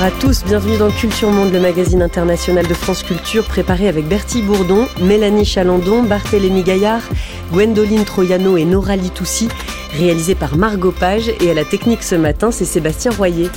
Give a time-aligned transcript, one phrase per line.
[0.00, 4.06] Bonjour à tous, bienvenue dans Culture Monde, le magazine international de France Culture, préparé avec
[4.06, 7.02] Bertie Bourdon, Mélanie Chalandon, Barthélémy Gaillard,
[7.50, 9.48] Gwendoline Troyano et Nora Litoussi,
[9.98, 13.50] réalisé par Margot Page et à la technique ce matin, c'est Sébastien Royer.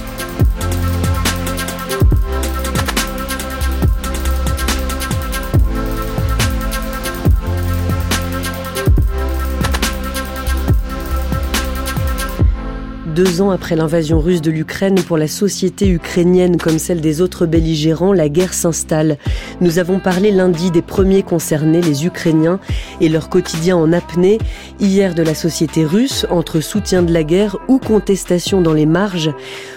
[13.16, 17.46] Deux ans après l'invasion russe de l'Ukraine, pour la société ukrainienne comme celle des autres
[17.46, 19.18] belligérants, la guerre s'installe.
[19.60, 22.62] Nous avons parlé lundi des premiers concernés, les Ukrainiens,
[23.02, 24.38] et leur quotidien en apnée.
[24.80, 29.34] Hier de la société russe, entre soutien de la guerre ou contestation dans les marges.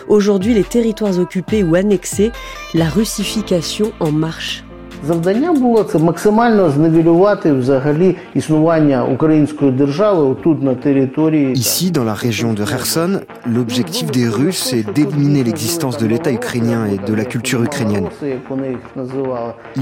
[0.06, 2.30] Aujourd'hui, les territoires occupés ou annexés,
[2.72, 4.63] la russification en marche.
[5.07, 11.55] Завдання було це максимально зневелювати взагалі існування української держави тут на території.
[11.55, 13.11] Ici, dans la région de Kherson,
[13.55, 18.07] l'objectif des Russes est d'éliminer l'existence de l'État ukrainien et de la culture ukrainienne.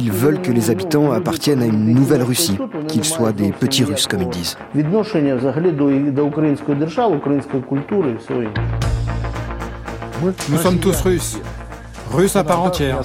[0.03, 2.57] Ils veulent que les habitants appartiennent à une nouvelle Russie,
[2.91, 4.55] qu'ils soient des petits Russes, comme ils disent.
[4.75, 8.67] Відношення взагалі до, до української держави, української культури і всього іншого.
[10.51, 11.31] Nous sommes tous russes.
[12.17, 12.97] Russes à part entière.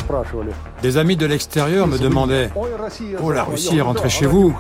[0.82, 4.56] Des amis de l'extérieur me demandaient Oh, la Russie est rentrée chez vous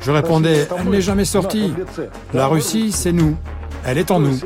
[0.00, 1.72] Je répondais Elle n'est jamais sortie.
[2.32, 3.36] La Russie, c'est nous.
[3.84, 4.38] Elle est en nous.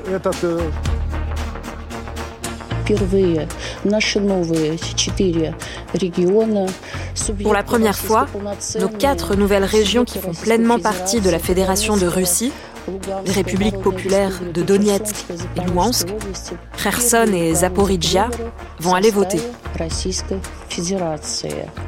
[7.43, 8.27] Pour la première fois,
[8.79, 12.53] nos quatre nouvelles régions qui font pleinement partie de la Fédération de Russie,
[13.25, 16.09] les républiques populaires de Donetsk et Luhansk,
[16.83, 18.29] Kherson et Zaporizhia,
[18.81, 19.41] vont aller voter.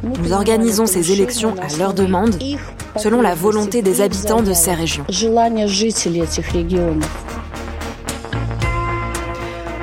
[0.03, 2.37] Nous organisons ces élections à leur demande,
[2.97, 5.05] selon la volonté des habitants de ces régions.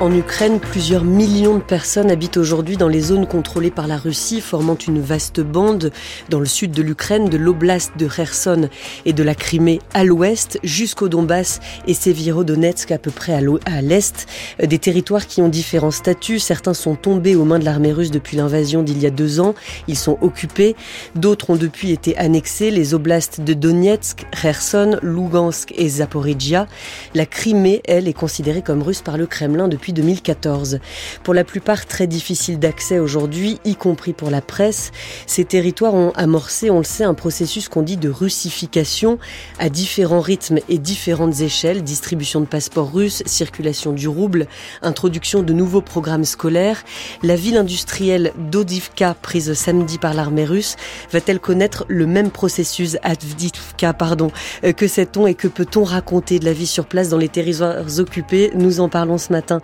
[0.04, 4.42] En Ukraine, plusieurs millions de personnes habitent aujourd'hui dans les zones contrôlées par la Russie,
[4.42, 5.92] formant une vaste bande
[6.28, 8.68] dans le sud de l'Ukraine, de l'oblast de Kherson
[9.06, 14.26] et de la Crimée à l'ouest, jusqu'au Donbass et Severodonetsk à peu près à l'est.
[14.62, 16.38] Des territoires qui ont différents statuts.
[16.38, 19.54] Certains sont tombés aux mains de l'armée russe depuis l'invasion d'il y a deux ans.
[19.88, 20.76] Ils sont occupés.
[21.14, 22.70] D'autres ont depuis été annexés.
[22.70, 26.66] Les oblasts de Donetsk, Kherson, Lugansk et Zaporizhia.
[27.14, 30.80] La Crimée, elle, est considérée comme russe par le Kremlin depuis 2014.
[31.22, 34.92] Pour la plupart très difficiles d'accès aujourd'hui, y compris pour la presse,
[35.26, 39.18] ces territoires ont amorcé, on le sait, un processus qu'on dit de russification
[39.58, 44.46] à différents rythmes et différentes échelles, distribution de passeports russes, circulation du rouble,
[44.82, 46.82] introduction de nouveaux programmes scolaires.
[47.22, 50.76] La ville industrielle d'Odivka, prise samedi par l'armée russe,
[51.12, 54.30] va-t-elle connaître le même processus Avdivka, pardon,
[54.76, 58.50] que sait-on et que peut-on raconter de la vie sur place dans les territoires occupés?
[58.54, 59.60] Nous en parlons ce matin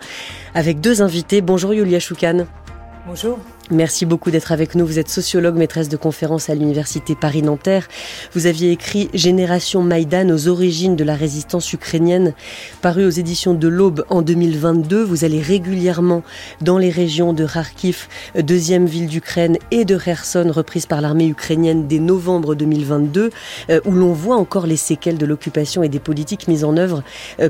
[0.53, 1.41] avec deux invités.
[1.41, 2.45] Bonjour Yulia Choukan.
[3.07, 3.39] Bonjour.
[3.69, 4.85] Merci beaucoup d'être avec nous.
[4.85, 7.87] Vous êtes sociologue, maîtresse de conférences à l'Université Paris-Nanterre.
[8.33, 12.33] Vous aviez écrit Génération Maïdan aux origines de la résistance ukrainienne,
[12.81, 15.03] paru aux éditions de l'Aube en 2022.
[15.03, 16.21] Vous allez régulièrement
[16.59, 18.07] dans les régions de Kharkiv,
[18.37, 23.29] deuxième ville d'Ukraine, et de Kherson, reprise par l'armée ukrainienne dès novembre 2022,
[23.85, 27.03] où l'on voit encore les séquelles de l'occupation et des politiques mises en œuvre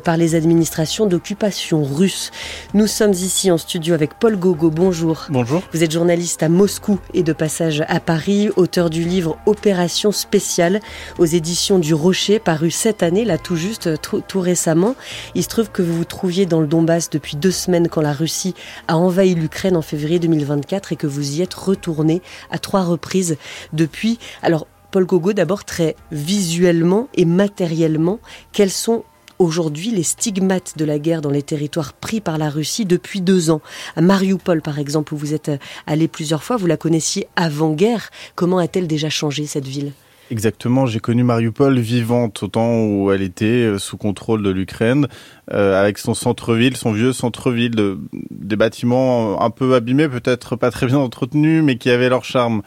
[0.04, 2.30] par les administrations d'occupation russe.
[2.76, 4.70] Nous sommes ici en studio avec Paul Gogo.
[4.70, 5.26] Bonjour.
[5.30, 5.64] Bonjour.
[5.74, 10.79] Vous êtes journaliste à Moscou et de passage à Paris, auteur du livre Opération spéciale
[11.19, 14.95] aux éditions du Rocher, paru cette année, là tout juste, tout, récemment.
[15.35, 18.13] Il se trouve que vous vous trouviez dans le Donbass depuis deux semaines quand la
[18.13, 18.56] Russie
[18.88, 23.38] a envahi l'Ukraine en février 2024 et que vous y êtes retourné à trois reprises
[23.72, 24.18] depuis.
[24.41, 28.19] Alors, Paul Gogo, d'abord très visuellement et matériellement,
[28.53, 29.03] quels sont
[29.41, 33.50] aujourd'hui les stigmates de la guerre dans les territoires pris par la Russie depuis deux
[33.50, 33.62] ans.
[33.96, 35.51] À Mariupol, par exemple, où vous êtes
[35.88, 38.10] allé plusieurs fois, vous la connaissiez avant-guerre.
[38.36, 39.94] Comment a-t-elle déjà changé cette ville?
[40.30, 45.41] Exactement, j'ai connu Mariupol vivante au temps où elle était sous contrôle de l'Ukraine, euh,
[45.51, 48.00] avec son centre-ville, son vieux centre-ville, de,
[48.31, 52.62] des bâtiments un peu abîmés, peut-être pas très bien entretenus, mais qui avaient leur charme,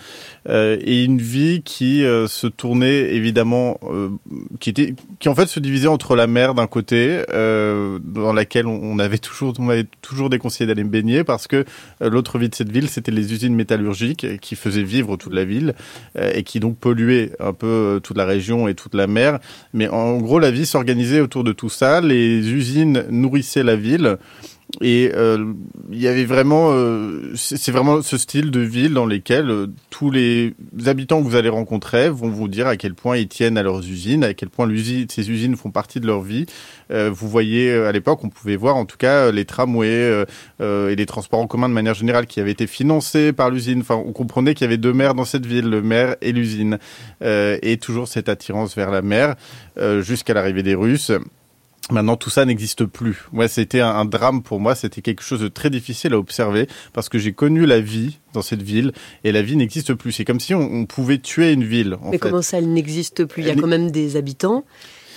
[0.49, 4.11] euh, et une vie qui euh, se tournait évidemment, euh,
[4.61, 8.67] qui était, qui en fait se divisait entre la mer d'un côté, euh, dans laquelle
[8.67, 11.65] on avait toujours, on avait toujours déconseillé d'aller me baigner parce que
[12.01, 15.75] l'autre vie de cette ville, c'était les usines métallurgiques qui faisaient vivre toute la ville
[16.19, 19.39] et qui donc polluaient un peu toute la région et toute la mer.
[19.73, 22.01] Mais en gros, la vie s'organisait autour de tout ça.
[22.01, 24.19] Les usines nourrissaient la ville.
[24.81, 25.53] et euh,
[25.93, 30.11] il y avait vraiment, euh, c'est vraiment ce style de ville dans lesquels euh, tous
[30.11, 30.55] les
[30.87, 33.81] habitants que vous allez rencontrer vont vous dire à quel point ils tiennent à leurs
[33.81, 34.69] usines, à quel point
[35.09, 36.47] ces usines font partie de leur vie.
[36.91, 40.25] vous voyez, à l'époque, on pouvait voir en tout cas les tramways
[40.61, 43.81] et les transports en commun de manière générale qui avaient été financés par l'usine.
[43.81, 46.79] Enfin, on comprenait qu'il y avait deux mers dans cette ville, le maire et l'usine,
[47.23, 49.37] et toujours cette attirance vers la mer
[50.01, 51.13] jusqu'à l'arrivée des Russes.
[51.91, 53.27] Maintenant, tout ça n'existe plus.
[53.33, 54.75] Moi, c'était un, drame pour moi.
[54.75, 58.43] C'était quelque chose de très difficile à observer parce que j'ai connu la vie dans
[58.43, 58.93] cette ville
[59.23, 60.13] et la vie n'existe plus.
[60.13, 61.97] C'est comme si on, pouvait tuer une ville.
[62.11, 63.43] Mais comment ça, elle n'existe plus?
[63.43, 64.65] Il y a quand même des habitants.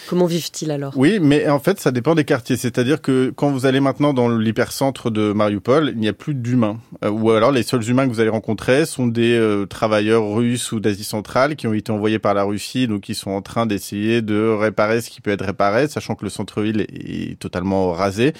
[0.07, 0.93] Comment vivent-ils alors?
[0.95, 2.55] Oui, mais en fait, ça dépend des quartiers.
[2.55, 6.79] C'est-à-dire que quand vous allez maintenant dans l'hypercentre de Mariupol, il n'y a plus d'humains.
[7.03, 10.71] Euh, ou alors, les seuls humains que vous allez rencontrer sont des euh, travailleurs russes
[10.71, 13.65] ou d'Asie centrale qui ont été envoyés par la Russie, donc qui sont en train
[13.65, 18.31] d'essayer de réparer ce qui peut être réparé, sachant que le centre-ville est, totalement rasé.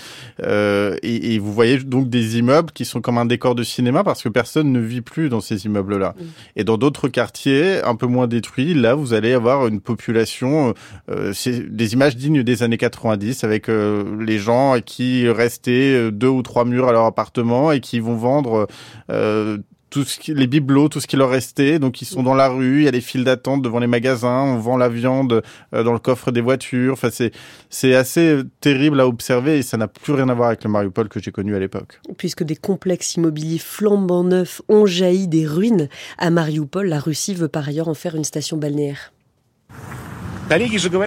[0.43, 4.05] Euh, et, et, vous voyez donc des immeubles qui sont comme un décor de cinéma
[4.05, 6.15] parce que personne ne vit plus dans ces immeubles-là.
[6.17, 6.23] Mm.
[6.55, 10.73] Et dans d'autres quartiers, un peu moins détruits, là, vous allez avoir une population...
[11.09, 16.27] Euh, des images dignes des années 90 avec euh, les gens qui restaient euh, deux
[16.27, 18.67] ou trois murs à leur appartement et qui vont vendre
[19.11, 19.57] euh,
[19.89, 21.79] tout ce qui, les bibelots, tout ce qui leur restait.
[21.79, 24.43] Donc ils sont dans la rue, il y a des files d'attente devant les magasins,
[24.43, 26.93] on vend la viande dans le coffre des voitures.
[26.93, 27.31] Enfin c'est
[27.69, 31.07] c'est assez terrible à observer et ça n'a plus rien à voir avec le Mariupol
[31.07, 32.01] que j'ai connu à l'époque.
[32.17, 35.87] Puisque des complexes immobiliers flambant neufs ont jailli des ruines
[36.17, 39.13] à Mariupol, la Russie veut par ailleurs en faire une station balnéaire.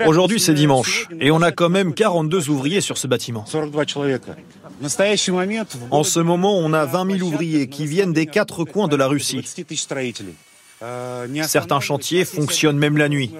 [0.07, 3.45] Aujourd'hui, c'est dimanche, et on a quand même 42 ouvriers sur ce bâtiment.
[5.91, 9.07] En ce moment, on a 20 000 ouvriers qui viennent des quatre coins de la
[9.07, 9.43] Russie.
[11.43, 13.31] Certains chantiers fonctionnent même la nuit.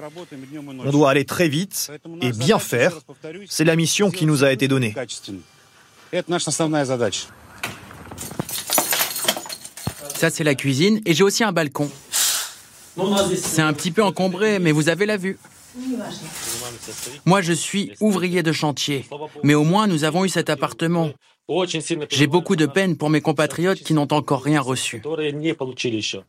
[0.85, 2.99] On doit aller très vite et bien faire.
[3.49, 4.93] C'est la mission qui nous a été donnée.
[10.15, 11.89] Ça, c'est la cuisine et j'ai aussi un balcon.
[13.37, 15.39] C'est un petit peu encombré, mais vous avez la vue.
[17.25, 19.05] Moi, je suis ouvrier de chantier,
[19.43, 21.11] mais au moins nous avons eu cet appartement.
[22.09, 25.01] J'ai beaucoup de peine pour mes compatriotes qui n'ont encore rien reçu.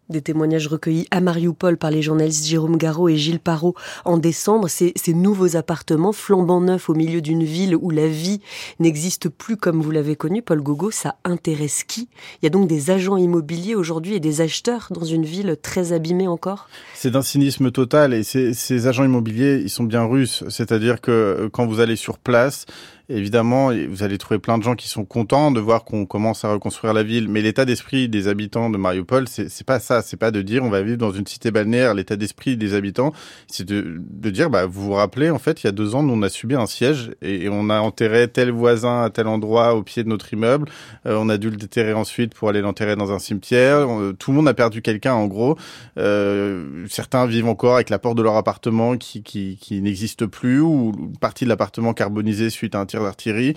[0.09, 4.69] Des témoignages recueillis à Mariupol par les journalistes Jérôme Garot et Gilles Parot en décembre.
[4.69, 8.41] Ces, ces nouveaux appartements flambant neufs au milieu d'une ville où la vie
[8.81, 12.09] n'existe plus comme vous l'avez connu, Paul Gogo, ça intéresse qui?
[12.41, 15.93] Il y a donc des agents immobiliers aujourd'hui et des acheteurs dans une ville très
[15.93, 16.69] abîmée encore?
[16.95, 20.43] C'est d'un cynisme total et ces, ces agents immobiliers, ils sont bien russes.
[20.49, 22.67] C'est-à-dire que euh, quand vous allez sur place,
[23.09, 26.53] évidemment, vous allez trouver plein de gens qui sont contents de voir qu'on commence à
[26.53, 27.29] reconstruire la ville.
[27.29, 30.03] Mais l'état d'esprit des habitants de Mariupol, c'est pas ça.
[30.03, 31.95] C'est pas de dire on va vivre dans une cité balnéaire.
[31.95, 33.13] L'état d'esprit des habitants,
[33.47, 36.03] c'est de, de dire bah vous vous rappelez en fait il y a deux ans
[36.09, 39.83] on a subi un siège et, on a enterré tel voisin à tel endroit au
[39.83, 40.69] pied de notre immeuble.
[41.07, 43.87] Euh, on a dû le déterrer ensuite pour aller l'enterrer dans un cimetière.
[44.19, 45.57] tout le monde a perdu quelqu'un en gros.
[45.99, 50.61] Euh, certains vivent encore avec la porte de leur appartement qui qui, qui n'existe plus
[50.61, 53.55] ou une partie de l'appartement carbonisé suite à un tir d'artillerie,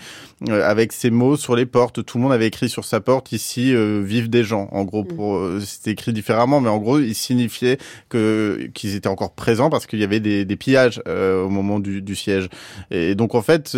[0.50, 2.03] euh, avec ces mots sur les portes.
[2.03, 4.69] Tout le monde avait écrit sur sa porte ici euh, vivent des gens.
[4.71, 7.77] En gros, pour euh, c'était écrit différemment, mais en gros, il signifiait
[8.09, 12.01] que qu'ils étaient encore présents parce qu'il y avait des, des pillages au moment du,
[12.01, 12.50] du, siège.
[12.92, 13.77] Et donc en fait,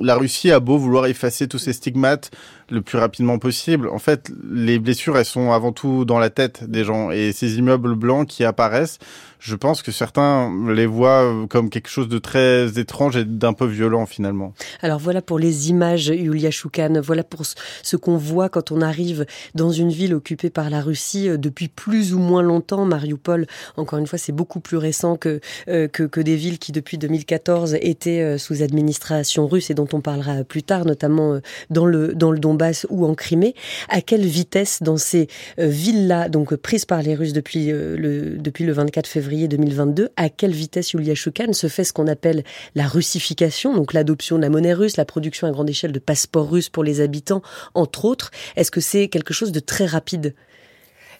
[0.00, 2.30] la Russie a beau vouloir effacer tous ces stigmates
[2.70, 3.88] le plus rapidement possible.
[3.88, 7.10] En fait, les blessures, elles sont avant tout dans la tête des gens.
[7.10, 8.98] Et ces immeubles blancs qui apparaissent,
[9.38, 13.66] je pense que certains les voient comme quelque chose de très étrange et d'un peu
[13.66, 14.52] violent finalement.
[14.82, 17.00] Alors voilà pour les images, Yulia Choukan.
[17.00, 21.28] Voilà pour ce qu'on voit quand on arrive dans une ville occupée par la Russie
[21.28, 22.84] euh, depuis plus ou moins longtemps.
[22.84, 26.72] Mariupol, encore une fois, c'est beaucoup plus récent que, euh, que, que des villes qui
[26.72, 31.38] depuis 2014 étaient euh, sous administration russe et dont on parlera plus tard, notamment
[31.70, 32.57] dans le dans le Donbass
[32.88, 33.54] ou en Crimée.
[33.88, 38.72] À quelle vitesse dans ces villes-là, donc prises par les Russes depuis le depuis le
[38.72, 43.74] 24 février 2022, à quelle vitesse Yulia Choukan se fait ce qu'on appelle la russification,
[43.74, 46.84] donc l'adoption de la monnaie russe, la production à grande échelle de passeports russes pour
[46.84, 47.42] les habitants,
[47.74, 48.30] entre autres?
[48.56, 50.34] Est-ce que c'est quelque chose de très rapide?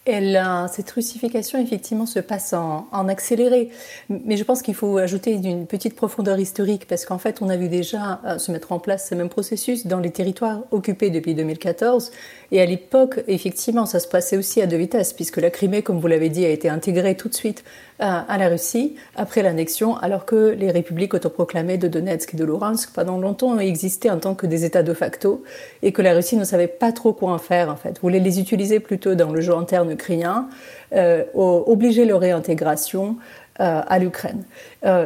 [0.06, 3.70] Cette russification, effectivement, se passe en, en accéléré.
[4.08, 7.56] Mais je pense qu'il faut ajouter une petite profondeur historique, parce qu'en fait, on a
[7.56, 11.34] vu déjà euh, se mettre en place ce même processus dans les territoires occupés depuis
[11.34, 12.10] 2014.
[12.52, 15.98] Et à l'époque, effectivement, ça se passait aussi à deux vitesses, puisque la Crimée, comme
[15.98, 17.64] vous l'avez dit, a été intégrée tout de suite
[17.98, 22.92] à, la Russie après l'annexion, alors que les républiques autoproclamées de Donetsk et de Luhansk,
[22.92, 25.42] pendant longtemps, ont existé en tant que des États de facto,
[25.82, 27.98] et que la Russie ne savait pas trop quoi en faire, en fait.
[28.00, 30.48] Voulait les utiliser plutôt dans le jeu interne ukrainien,
[30.94, 33.16] euh, obliger leur réintégration,
[33.58, 34.44] à l'Ukraine.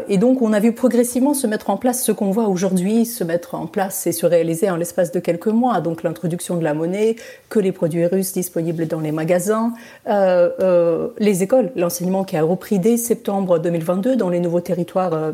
[0.09, 3.25] et donc, on a vu progressivement se mettre en place ce qu'on voit aujourd'hui se
[3.25, 5.81] mettre en place et se réaliser en l'espace de quelques mois.
[5.81, 7.17] Donc, l'introduction de la monnaie,
[7.49, 9.73] que les produits russes disponibles dans les magasins,
[10.07, 15.33] les écoles, l'enseignement qui a repris dès septembre 2022 dans les nouveaux territoires euh,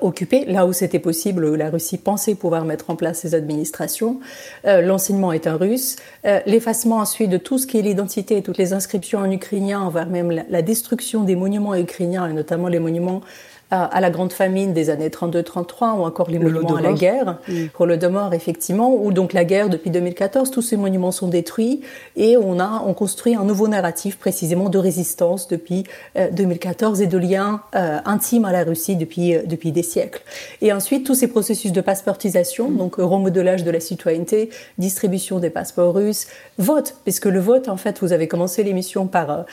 [0.00, 4.20] occupés, là où c'était possible, la Russie pensait pouvoir mettre en place ses administrations.
[4.66, 5.96] Euh, l'enseignement est un russe.
[6.24, 10.06] Euh, l'effacement ensuite de tout ce qui est l'identité, toutes les inscriptions en ukrainien, voire
[10.06, 13.20] même la, destruction des monuments ukrainiens, et notamment les monuments
[13.70, 17.38] à, la grande famine des années 32-33 ou encore les monuments à la guerre,
[17.72, 21.80] pour le mort effectivement, ou donc la guerre depuis 2014, tous ces monuments sont détruits
[22.16, 25.84] et on a on construit un nouveau narratif précisément de résistance depuis
[26.32, 30.22] 2014 euh, et de lien euh, intime à la Russie depuis euh, depuis des siècles.
[30.60, 32.76] Et ensuite tous ces processus de passeportisation, mm.
[32.76, 36.26] donc remodelage de la citoyenneté, distribution des passeports russes,
[36.58, 39.44] vote, puisque le vote en fait vous avez commencé l'émission par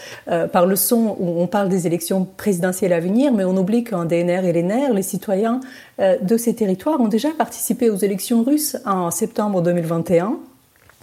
[0.52, 4.46] par le son où on parle des élections présidentielles à venir, mais on oublie DNR
[4.46, 5.60] et l'ENR, les citoyens
[6.00, 10.40] euh, de ces territoires ont déjà participé aux élections russes en septembre 2021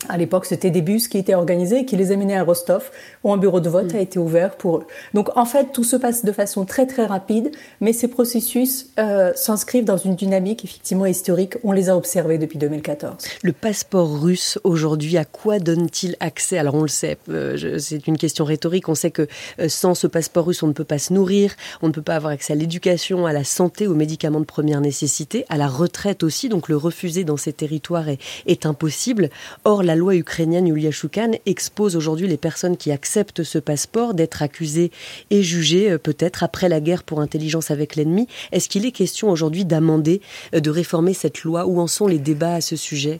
[0.08, 2.90] à l'époque, c'était des bus qui étaient organisés, qui les amenaient à Rostov,
[3.24, 4.86] où un bureau de vote a été ouvert pour eux.
[5.12, 7.50] Donc, en fait, tout se passe de façon très très rapide,
[7.80, 11.54] mais ces processus euh, s'inscrivent dans une dynamique effectivement historique.
[11.64, 13.16] On les a observés depuis 2014.
[13.42, 16.58] Le passeport russe aujourd'hui, à quoi donne-t-il accès?
[16.58, 18.88] Alors, on le sait, euh, c'est une question rhétorique.
[18.88, 19.26] On sait que
[19.58, 22.14] euh, sans ce passeport russe, on ne peut pas se nourrir, on ne peut pas
[22.14, 26.22] avoir accès à l'éducation, à la santé, aux médicaments de première nécessité, à la retraite
[26.22, 26.48] aussi.
[26.48, 29.30] Donc, le refuser dans ces territoires est, est impossible.
[29.64, 34.42] Or, la loi ukrainienne Yulia Shoukan expose aujourd'hui les personnes qui acceptent ce passeport d'être
[34.42, 34.92] accusées
[35.30, 38.28] et jugées euh, peut-être après la guerre pour intelligence avec l'ennemi.
[38.52, 40.20] Est-ce qu'il est question aujourd'hui d'amender,
[40.54, 41.64] euh, de réformer cette loi?
[41.64, 43.18] Où en sont les débats à ce sujet?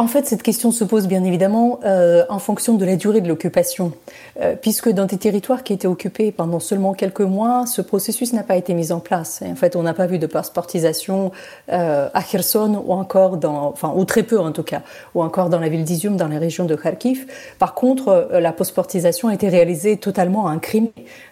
[0.00, 3.28] En fait, cette question se pose bien évidemment euh, en fonction de la durée de
[3.28, 3.92] l'occupation,
[4.40, 8.42] euh, puisque dans des territoires qui étaient occupés pendant seulement quelques mois, ce processus n'a
[8.42, 9.42] pas été mis en place.
[9.42, 11.32] Et en fait, on n'a pas vu de passeportisation
[11.70, 14.80] euh, à Kherson ou encore dans, enfin, ou très peu en tout cas,
[15.14, 17.26] ou encore dans la ville d'Izium, dans la région de Kharkiv.
[17.58, 20.88] Par contre, euh, la passeportisation a été réalisée totalement en crime,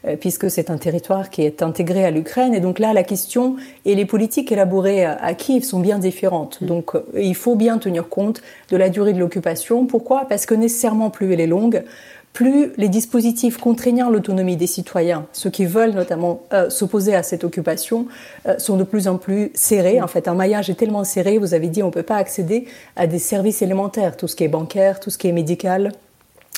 [0.07, 2.53] euh, puisque c'est un territoire qui est intégré à l'Ukraine.
[2.53, 3.57] Et donc là, la question
[3.87, 6.63] et les politiques élaborées à, à Kiev sont bien différentes.
[6.63, 9.87] Donc, il faut bien tenir compte de la durée de l'occupation.
[9.87, 10.27] Pourquoi?
[10.29, 11.85] Parce que nécessairement, plus elle est longue,
[12.33, 17.43] plus les dispositifs contraignant l'autonomie des citoyens, ceux qui veulent notamment euh, s'opposer à cette
[17.43, 18.07] occupation,
[18.47, 20.01] euh, sont de plus en plus serrés.
[20.01, 22.67] En fait, un maillage est tellement serré, vous avez dit, on ne peut pas accéder
[22.97, 25.93] à des services élémentaires, tout ce qui est bancaire, tout ce qui est médical,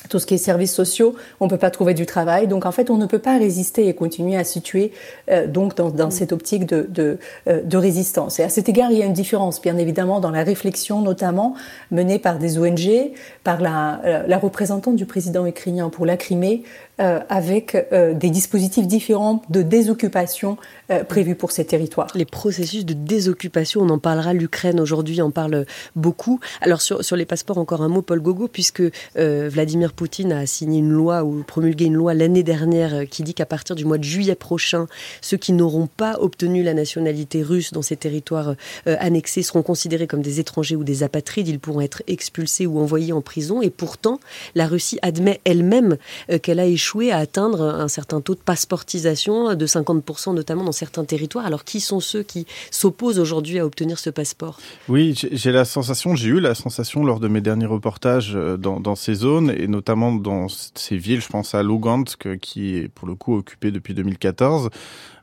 [0.08, 2.46] tout ce qui est services sociaux, on ne peut pas trouver du travail.
[2.46, 4.92] Donc en fait, on ne peut pas résister et continuer à situer
[5.30, 8.40] euh, donc dans, dans, cette optique de, de, euh, de, résistance.
[8.40, 11.54] Et à cet égard, il y a une différence, bien évidemment, dans la réflexion notamment
[11.90, 13.12] menée par des ONG,
[13.44, 16.62] par la, euh, la représentante du président ukrainien pour la Crimée,
[17.00, 20.58] euh, avec euh, des dispositifs différents de désoccupation
[20.90, 22.08] euh, prévus pour ces territoires.
[22.14, 25.64] Les processus de désoccupation, on en parlera, l'Ukraine aujourd'hui en parle
[25.96, 26.40] beaucoup.
[26.60, 28.82] Alors sur, sur les passeports, encore un mot, Paul Gogo, puisque
[29.14, 33.46] Vladimir Poutine a signé une loi ou promulgué une loi l'année dernière qui dit qu'à
[33.46, 34.86] partir du mois de juillet prochain,
[35.22, 38.54] ceux qui n'auront pas obtenu la nationalité russe dans ces territoires
[38.86, 41.48] annexés seront considérés comme des étrangers ou des apatrides.
[41.48, 43.62] Ils pourront être expulsés ou envoyés en prison.
[43.62, 44.20] Et pourtant,
[44.54, 45.96] la Russie admet elle-même
[46.42, 51.04] qu'elle a échoué à atteindre un certain taux de passeportisation de 50% notamment dans certains
[51.04, 51.46] territoires.
[51.46, 54.58] Alors qui sont ceux qui s'opposent aujourd'hui à obtenir ce passeport?
[54.88, 58.80] Oui, j'ai la sensation, j'ai eu la sensation lors de mes derniers reportages euh, dans,
[58.80, 63.06] dans, ces zones et notamment dans ces villes, je pense à Lugansk qui est pour
[63.06, 64.70] le coup occupée depuis 2014,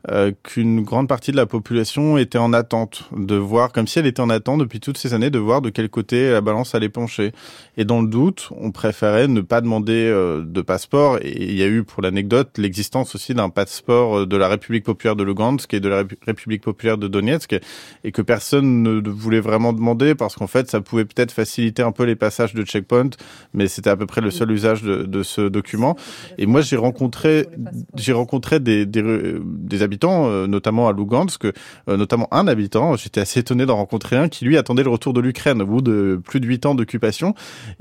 [0.09, 4.07] euh, qu'une grande partie de la population était en attente de voir, comme si elle
[4.07, 6.89] était en attente depuis toutes ces années, de voir de quel côté la balance allait
[6.89, 7.31] pencher.
[7.75, 11.17] Et dans le doute, on préférait ne pas demander euh, de passeport.
[11.21, 14.83] Et il y a eu, pour l'anecdote, l'existence aussi d'un passeport euh, de la République
[14.85, 17.59] populaire de Lugansk et de la République populaire de Donetsk,
[18.03, 21.91] et que personne ne voulait vraiment demander parce qu'en fait, ça pouvait peut-être faciliter un
[21.91, 23.09] peu les passages de checkpoint,
[23.53, 25.95] mais c'était à peu près le seul usage de, de ce document.
[26.37, 27.47] Et moi, j'ai rencontré,
[27.95, 31.51] j'ai rencontré des, des, des habitants euh, notamment à Lugansk, euh,
[31.97, 32.95] notamment un habitant.
[32.95, 35.81] J'étais assez étonné d'en rencontrer un qui lui attendait le retour de l'Ukraine au bout
[35.81, 37.33] de plus de huit ans d'occupation,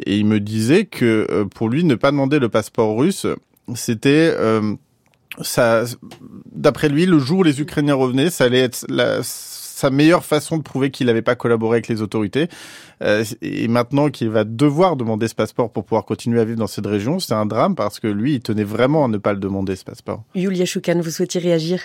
[0.05, 3.27] et il me disait que euh, pour lui ne pas demander le passeport russe,
[3.75, 4.35] c'était
[6.53, 8.87] d'après lui, le jour où les Ukrainiens revenaient, ça allait être
[9.23, 12.49] sa meilleure façon de prouver qu'il n'avait pas collaboré avec les autorités.
[13.43, 16.87] Et maintenant qu'il va devoir demander ce passeport pour pouvoir continuer à vivre dans cette
[16.87, 19.77] région, c'est un drame parce que lui, il tenait vraiment à ne pas le demander,
[19.77, 20.25] ce passeport.
[20.35, 21.81] Yulia Choukan, vous souhaitez réagir?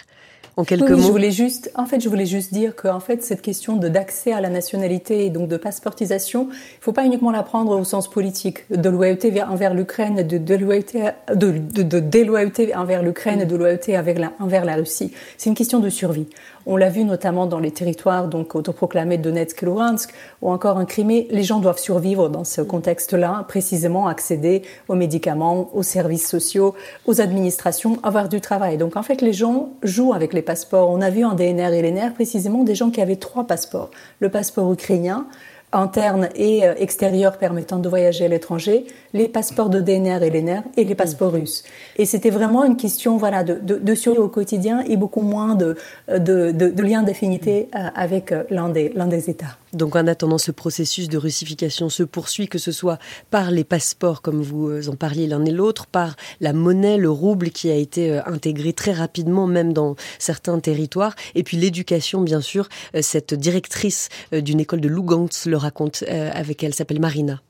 [0.58, 0.98] En quelques mots.
[0.98, 3.88] Je voulais juste, en fait, je voulais juste dire que, en fait, cette question de
[3.88, 7.78] d'accès à la nationalité et donc de passeportisation, il ne faut pas uniquement la prendre
[7.80, 13.02] au sens politique, de loyauté envers l'Ukraine, de, de, loyauté, de, de, de déloyauté envers
[13.02, 15.12] l'Ukraine et de loyauté envers la Russie.
[15.38, 16.28] C'est une question de survie.
[16.66, 20.86] On l'a vu notamment dans les territoires donc autoproclamés Donetsk et Luhansk ou encore en
[20.86, 21.28] Crimée.
[21.32, 26.76] Les gens doivent survivre dans ce contexte-là, précisément accéder aux médicaments, aux services sociaux,
[27.06, 28.78] aux administrations, avoir du travail.
[28.78, 30.90] Donc en fait, les gens jouent avec les passeports.
[30.90, 33.90] On a vu en DNR et LNR précisément des gens qui avaient trois passeports.
[34.20, 35.28] Le passeport ukrainien,
[35.74, 40.64] interne et euh, extérieur permettant de voyager à l'étranger, les passeports de DNR et LNR
[40.78, 41.64] et les passeports russes.
[41.98, 45.76] Et c'était vraiment une question voilà, de, survie au quotidien et beaucoup moins de,
[46.08, 49.58] de, lien d'affinité euh, avec euh, l'un des, l'un des États.
[49.74, 53.00] Donc en attendant, ce processus de russification se poursuit, que ce soit
[53.30, 57.52] par les passeports, comme vous en parliez l'un et l'autre, par la monnaie, le rouble
[57.52, 62.68] qui a été intégré très rapidement, même dans certains territoires, et puis l'éducation, bien sûr.
[63.00, 67.42] Cette directrice d'une école de Lugansk le raconte avec elle, s'appelle Marina.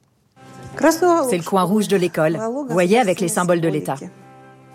[1.29, 3.95] C'est le coin rouge de l'école, vous voyez, avec les symboles de l'État.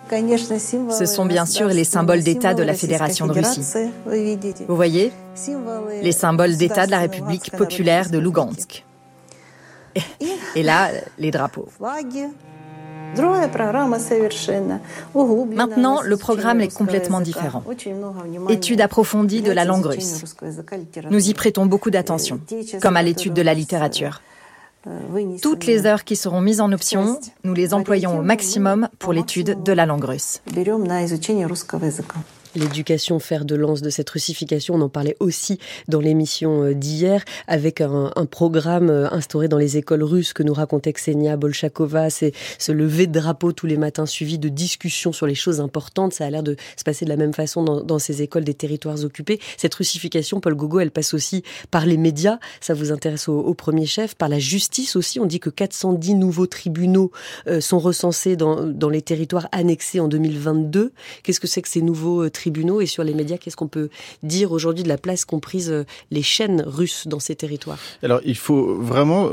[0.09, 3.65] Ce sont bien sûr les symboles d'État de la Fédération de Russie.
[4.67, 5.11] Vous voyez
[6.01, 8.85] Les symboles d'État de la République populaire de Lugansk.
[10.55, 11.67] Et là, les drapeaux.
[15.55, 17.63] Maintenant, le programme est complètement différent.
[18.49, 20.23] Étude approfondie de la langue russe.
[21.09, 22.39] Nous y prêtons beaucoup d'attention,
[22.81, 24.21] comme à l'étude de la littérature.
[25.41, 29.63] Toutes les heures qui seront mises en option, nous les employons au maximum pour l'étude
[29.63, 30.41] de la langue russe
[32.57, 34.75] l'éducation fer de lance de cette russification.
[34.75, 39.77] On en parlait aussi dans l'émission euh, d'hier avec un, programme euh, instauré dans les
[39.77, 42.09] écoles russes que nous racontait Ksenia Bolchakova.
[42.09, 46.13] C'est ce lever de drapeau tous les matins suivi de discussions sur les choses importantes.
[46.13, 49.03] Ça a l'air de se passer de la même façon dans, ces écoles des territoires
[49.03, 49.39] occupés.
[49.57, 52.39] Cette russification, Paul Gogo, elle passe aussi par les médias.
[52.61, 54.15] Ça vous intéresse au, premier chef.
[54.15, 55.19] Par la justice aussi.
[55.19, 57.11] On dit que 410 nouveaux tribunaux
[57.47, 60.91] euh, sont recensés dans, dans les territoires annexés en 2022.
[61.23, 63.89] Qu'est-ce que c'est que ces nouveaux euh, tribunaux et sur les médias, qu'est-ce qu'on peut
[64.23, 67.79] dire aujourd'hui de la place qu'ont prise euh, les chaînes russes dans ces territoires?
[68.01, 69.29] Alors, il faut vraiment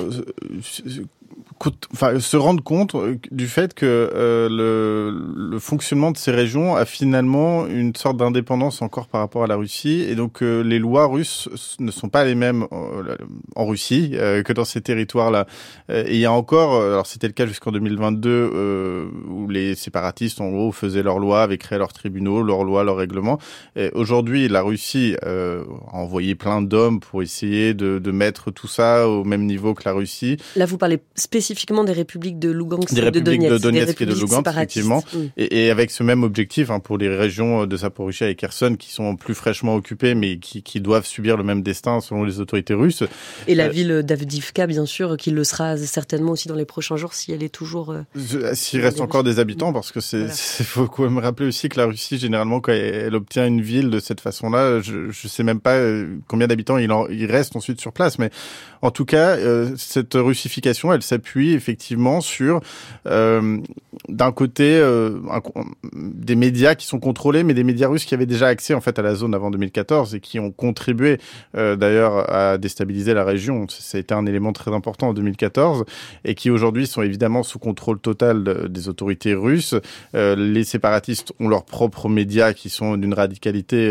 [1.92, 6.84] enfin, se rendre compte euh, du fait que euh, le, fonctionnement de ces régions a
[6.84, 11.06] finalement une sorte d'indépendance encore par rapport à la Russie, et donc euh, les lois
[11.06, 12.66] russes ne sont pas les mêmes
[13.54, 15.46] en Russie que dans ces territoires-là.
[15.88, 20.50] et il y a encore, alors c'était le cas jusqu'en 2022, où les séparatistes en
[20.50, 23.38] gros faisaient leurs lois, avaient créé leurs tribunaux, leurs lois, leurs règlements.
[23.94, 25.62] Aujourd'hui, la Russie a
[25.92, 29.92] envoyé plein d'hommes pour essayer de, de mettre tout ça au même niveau que la
[29.92, 30.36] Russie.
[30.56, 31.53] Là, vous parlez spécifiquement
[31.84, 33.52] des républiques de Lugansk des et de Donetsk.
[33.52, 35.02] de Donetsk et de Lugansk, effectivement.
[35.12, 35.18] Mm.
[35.36, 38.92] Et, et, avec ce même objectif hein, pour les régions de Zaporizhia et Kherson qui
[38.92, 42.74] sont plus fraîchement occupées, mais qui, qui, doivent subir le même destin selon les autorités
[42.74, 43.02] russes.
[43.46, 46.96] Et la euh, ville d'Avdivka, bien sûr, qui le sera certainement aussi dans les prochains
[46.96, 47.92] jours si elle est toujours.
[47.92, 50.34] Euh, S'il reste encore des habitants, parce que c'est, voilà.
[50.34, 54.00] faut quand même rappeler aussi que la Russie, généralement, quand elle obtient une ville de
[54.00, 57.80] cette façon-là, je, je sais même pas euh, combien d'habitants il, en, il reste ensuite
[57.80, 58.30] sur place, mais
[58.84, 62.60] en tout cas, euh, cette russification, elle s'appuie effectivement sur,
[63.06, 63.58] euh,
[64.10, 65.40] d'un côté, euh, un,
[65.94, 68.98] des médias qui sont contrôlés, mais des médias russes qui avaient déjà accès en fait
[68.98, 71.18] à la zone avant 2014 et qui ont contribué
[71.54, 73.66] d'ailleurs à déstabiliser la région.
[73.70, 75.84] Ça a été un élément très important en 2014
[76.24, 79.74] et qui aujourd'hui sont évidemment sous contrôle total de, des autorités russes.
[80.12, 83.90] Les séparatistes ont leurs propres médias qui sont d'une radicalité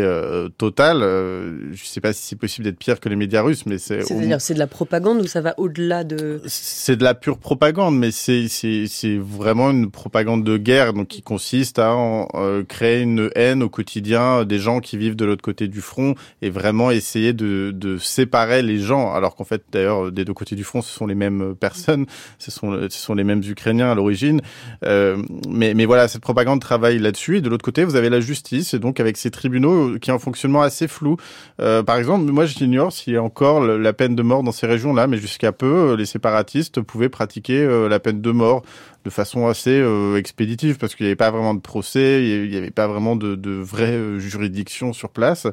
[0.56, 1.00] totale.
[1.00, 4.02] je ne sais pas si c'est possible d'être pire que les médias russes, mais c'est.
[4.02, 7.98] C'est-à-dire, c'est de la propagande ou ça va au-delà de C'est de la pure propagande,
[7.98, 11.96] mais c'est vraiment une propagande de guerre, donc qui consiste à
[12.34, 16.14] euh, créer une haine au quotidien des gens qui vivent de l'autre côté du front
[16.42, 20.64] et vraiment essayer de, séparer les gens, alors qu'en fait d'ailleurs des deux côtés du
[20.64, 22.04] front ce sont les mêmes personnes,
[22.38, 24.42] ce sont les mêmes Ukrainiens à l'origine,
[24.84, 25.16] euh,
[25.48, 27.38] mais voilà cette propagande travaille là-dessus.
[27.38, 30.16] Et de l'autre côté vous avez la justice et donc avec ces tribunaux qui ont
[30.16, 31.16] un fonctionnement assez flou.
[31.60, 34.66] Euh, par exemple, moi j'ignore s'il y a encore la peine de mort dans ces
[35.08, 38.62] mais jusqu'à peu, les séparatistes pouvaient pratiquer euh, la peine de mort
[39.04, 42.56] de façon assez euh, expéditive parce qu'il n'y avait pas vraiment de procès, il n'y
[42.56, 45.46] avait pas vraiment de, de vraie euh, juridiction sur place.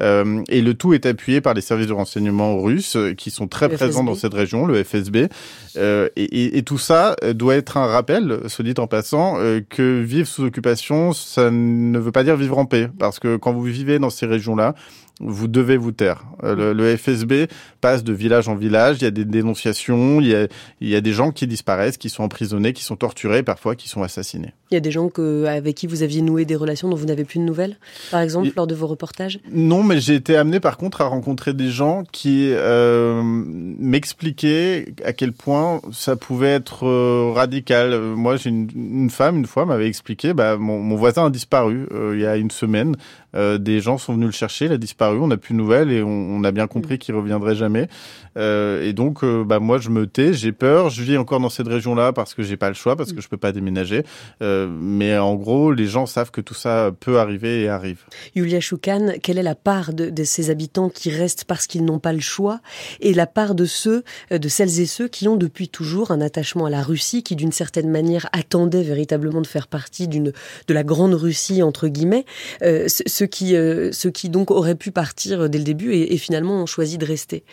[0.00, 3.46] Euh, et le tout est appuyé par les services de renseignement russes euh, qui sont
[3.46, 4.06] très le présents FSB.
[4.06, 5.28] dans cette région, le FSB.
[5.76, 9.60] Euh, et, et, et, tout ça doit être un rappel, se dit en passant, euh,
[9.68, 12.88] que vivre sous occupation, ça ne veut pas dire vivre en paix.
[12.98, 14.74] Parce que quand vous vivez dans ces régions-là,
[15.20, 16.24] vous devez vous taire.
[16.42, 17.46] Le, FSB
[17.80, 20.48] passe de village en village, il y a des dénonciations, il y a,
[20.80, 23.88] il y a des gens qui disparaissent, qui sont emprisonnés, qui sont torturés, parfois qui
[23.88, 24.54] sont assassinés.
[24.70, 27.06] Il y a des gens que, avec qui vous aviez noué des relations dont vous
[27.06, 27.76] n'avez plus de nouvelles,
[28.10, 29.38] par exemple, lors de vos reportages?
[29.52, 35.12] Non, mais j'ai été amené par contre à rencontrer des gens qui euh, m'expliquaient à
[35.12, 37.98] quel point ça pouvait être euh, radical.
[37.98, 41.86] Moi, j'ai une, une, femme, une fois, m'avait expliqué, bah, mon, mon, voisin a disparu
[42.12, 42.96] il y a une semaine.
[43.34, 46.02] des gens sont venus le chercher, il a disparu on n'a plus de nouvelles et
[46.02, 46.98] on, a bien compris mm.
[46.98, 47.88] qu'il reviendrait jamais.
[48.36, 50.90] Euh, et donc, euh, bah moi, je me tais, j'ai peur.
[50.90, 53.28] Je vis encore dans cette région-là parce que j'ai pas le choix, parce que je
[53.28, 54.04] peux pas déménager.
[54.42, 58.00] Euh, mais en gros, les gens savent que tout ça peut arriver et arrive.
[58.34, 62.12] Yulia Choukan, quelle est la part de, ces habitants qui restent parce qu'ils n'ont pas
[62.12, 62.60] le choix
[63.00, 66.66] et la part de ceux, de celles et ceux qui ont depuis toujours un attachement
[66.66, 70.32] à la Russie, qui d'une certaine manière attendaient véritablement de faire partie d'une
[70.66, 72.24] de la grande Russie entre guillemets,
[72.60, 73.54] ceux qui
[73.92, 77.44] ceux qui donc auraient pu partir dès le début et, finalement ont choisi de rester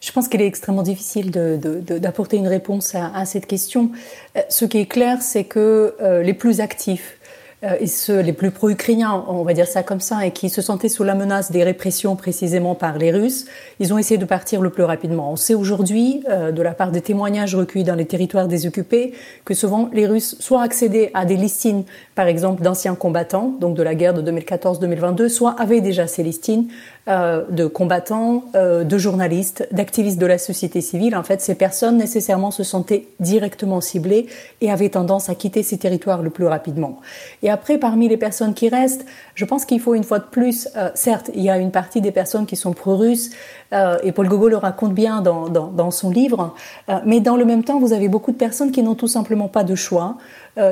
[0.00, 3.90] je pense qu'il est extrêmement difficile d'apporter une réponse à, cette question.
[4.36, 7.25] Euh, ce qui est clair, c'est que euh, les plus actifs euh,
[7.62, 10.88] et ceux les plus pro-ukrainiens, on va dire ça comme ça, et qui se sentaient
[10.88, 13.46] sous la menace des répressions précisément par les Russes,
[13.80, 15.32] ils ont essayé de partir le plus rapidement.
[15.32, 19.14] On sait aujourd'hui, euh, de la part des témoignages recueillis dans les territoires désoccupés,
[19.44, 23.82] que souvent les Russes soit accédaient à des listines, par exemple d'anciens combattants, donc de
[23.82, 26.68] la guerre de 2014-2022, soit avaient déjà ces listines
[27.08, 31.16] euh, de combattants, de journalistes, d'activistes de la société civile.
[31.16, 34.26] En fait, ces personnes nécessairement se sentaient directement ciblées
[34.60, 36.98] et avaient tendance à quitter ces territoires le plus rapidement.
[37.42, 40.68] Et après, parmi les personnes qui restent, je pense qu'il faut une fois de plus,
[40.76, 43.30] euh, certes, il y a une partie des personnes qui sont pro-russes,
[43.72, 46.54] euh, et Paul Gogol le raconte bien dans, dans, dans son livre,
[46.88, 49.48] euh, mais dans le même temps, vous avez beaucoup de personnes qui n'ont tout simplement
[49.48, 50.16] pas de choix,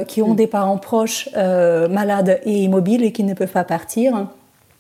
[0.08, 0.36] qui ont mm.
[0.36, 4.28] des parents proches malades et immobiles et qui ne peuvent pas partir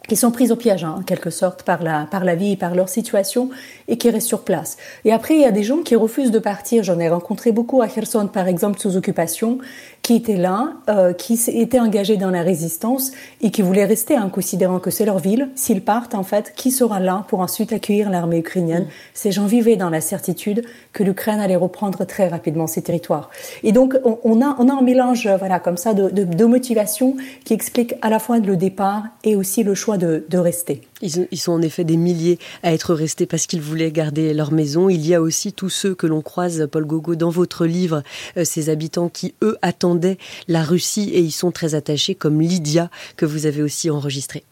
[0.08, 2.56] qui sont prises au piège, hein, en quelque sorte, par la, par la vie et
[2.56, 3.50] par leur situation,
[3.88, 4.76] et qui restent sur place.
[5.04, 6.82] Et après, il y a des gens qui refusent de partir.
[6.84, 9.58] J'en ai rencontré beaucoup à Kherson, par exemple, sous occupation,
[10.02, 14.24] qui étaient là, euh, qui étaient engagés dans la résistance et qui voulaient rester, en
[14.24, 15.48] hein, considérant que c'est leur ville.
[15.54, 18.84] S'ils partent, en fait, qui sera là pour ensuite accueillir l'armée ukrainienne?
[18.84, 18.88] Mm.
[19.14, 20.62] Ces gens vivaient dans la certitude
[20.92, 23.30] que l'Ukraine allait reprendre très rapidement ses territoires.
[23.62, 27.16] Et donc, on, a, on a un mélange, voilà, comme ça, de, de, de motivation
[27.44, 30.82] qui explique à la fois le départ et aussi le choix de, de rester.
[31.02, 34.88] Ils, sont en effet des milliers à être restés parce qu'ils voulaient garder leur maison.
[34.88, 38.02] Il y a aussi tous ceux que l'on croise, Paul Gogo, dans votre livre,
[38.36, 42.90] euh, ces habitants qui, eux, attendaient la Russie et y sont très attachés, comme Lydia,
[43.16, 44.44] que vous avez aussi enregistré.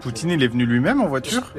[0.00, 1.52] Poutine, il est venu lui-même en voiture?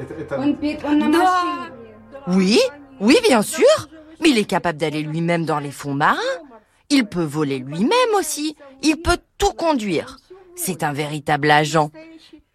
[2.28, 2.60] Oui,
[3.00, 3.88] oui, bien sûr.
[4.20, 6.18] Mais il est capable d'aller lui-même dans les fonds marins.
[6.90, 8.56] Il peut voler lui-même aussi.
[8.82, 10.18] Il peut tout conduire.
[10.58, 11.90] C'est un véritable agent.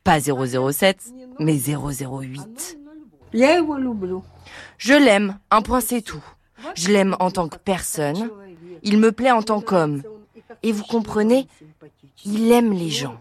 [0.04, 2.78] Pas 007, mais 008.
[4.78, 6.24] Je l'aime, un point c'est tout.
[6.76, 8.30] Je l'aime en tant que personne.
[8.84, 10.04] Il me plaît en tant qu'homme.
[10.62, 11.48] Et vous comprenez,
[12.26, 13.18] il aime les gens.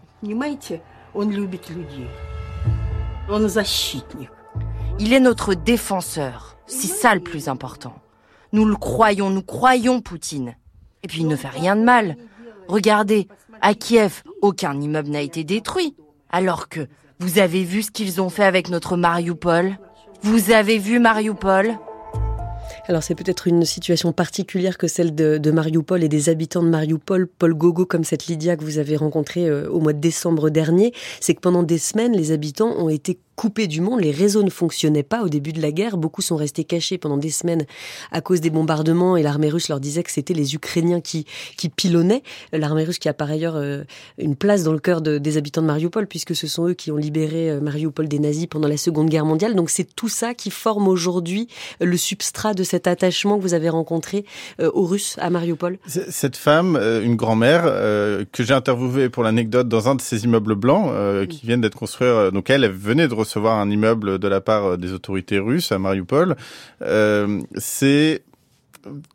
[4.99, 6.57] Il est notre défenseur.
[6.67, 7.95] C'est ça le plus important.
[8.51, 10.55] Nous le croyons, nous croyons Poutine.
[11.01, 12.17] Et puis il ne fait rien de mal.
[12.67, 13.27] Regardez,
[13.63, 15.95] à Kiev, aucun immeuble n'a été détruit.
[16.29, 16.81] Alors que
[17.19, 19.77] vous avez vu ce qu'ils ont fait avec notre Mariupol?
[20.21, 21.71] Vous avez vu Mariupol?
[22.87, 26.67] Alors c'est peut-être une situation particulière que celle de, de, Mariupol et des habitants de
[26.67, 30.49] Mariupol, Paul Gogo comme cette Lydia que vous avez rencontrée euh, au mois de décembre
[30.49, 34.43] dernier, c'est que pendant des semaines les habitants ont été coupés du monde, les réseaux
[34.43, 37.65] ne fonctionnaient pas au début de la guerre, beaucoup sont restés cachés pendant des semaines
[38.11, 41.25] à cause des bombardements et l'armée russe leur disait que c'était les Ukrainiens qui,
[41.57, 43.83] qui pilonnaient, l'armée russe qui a par ailleurs euh,
[44.17, 46.97] une place dans le cœur des habitants de Mariupol puisque ce sont eux qui ont
[46.97, 50.51] libéré euh, Mariupol des nazis pendant la Seconde Guerre mondiale, donc c'est tout ça qui
[50.51, 51.47] forme aujourd'hui
[51.81, 54.25] euh, le substrat de cet attachement que vous avez rencontré
[54.59, 55.77] aux Russes à Mariupol.
[55.87, 60.91] Cette femme, une grand-mère que j'ai interviewée pour l'anecdote dans un de ces immeubles blancs
[61.27, 64.65] qui viennent d'être construits, donc elle, elle venait de recevoir un immeuble de la part
[64.65, 66.35] euh, des autorités russes à Mariupol.
[66.81, 68.23] Euh, c'est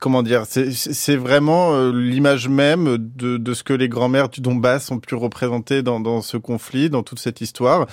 [0.00, 4.90] comment dire, c'est vraiment euh, l'image même de, de, ce que les grands-mères du Donbass
[4.90, 7.86] ont pu représenter dans, dans, ce conflit, dans toute cette histoire.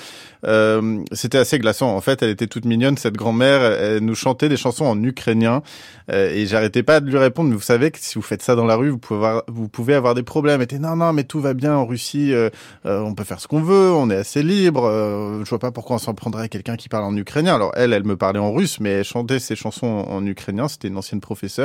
[0.46, 1.96] Euh, C'était assez glaçant.
[1.96, 3.62] En fait, elle était toute mignonne, cette grand-mère.
[3.64, 5.62] Elle nous chantait des chansons en ukrainien.
[6.12, 8.56] Euh, et j'arrêtais pas de lui répondre, mais vous savez que si vous faites ça
[8.56, 10.62] dans la rue, vous pouvez avoir, vous pouvez avoir des problèmes.
[10.62, 12.32] Elle était non, non, mais tout va bien en Russie.
[12.34, 12.50] Euh,
[12.86, 13.92] on peut faire ce qu'on veut.
[13.92, 14.90] On est assez libre.
[15.44, 17.56] je vois pas pourquoi on s'en prendrait à quelqu'un qui parle en ukrainien.
[17.56, 20.68] Alors elle, elle me parlait en russe, mais elle chantait ses chansons en ukrainien.
[20.68, 21.65] C'était une ancienne professeure.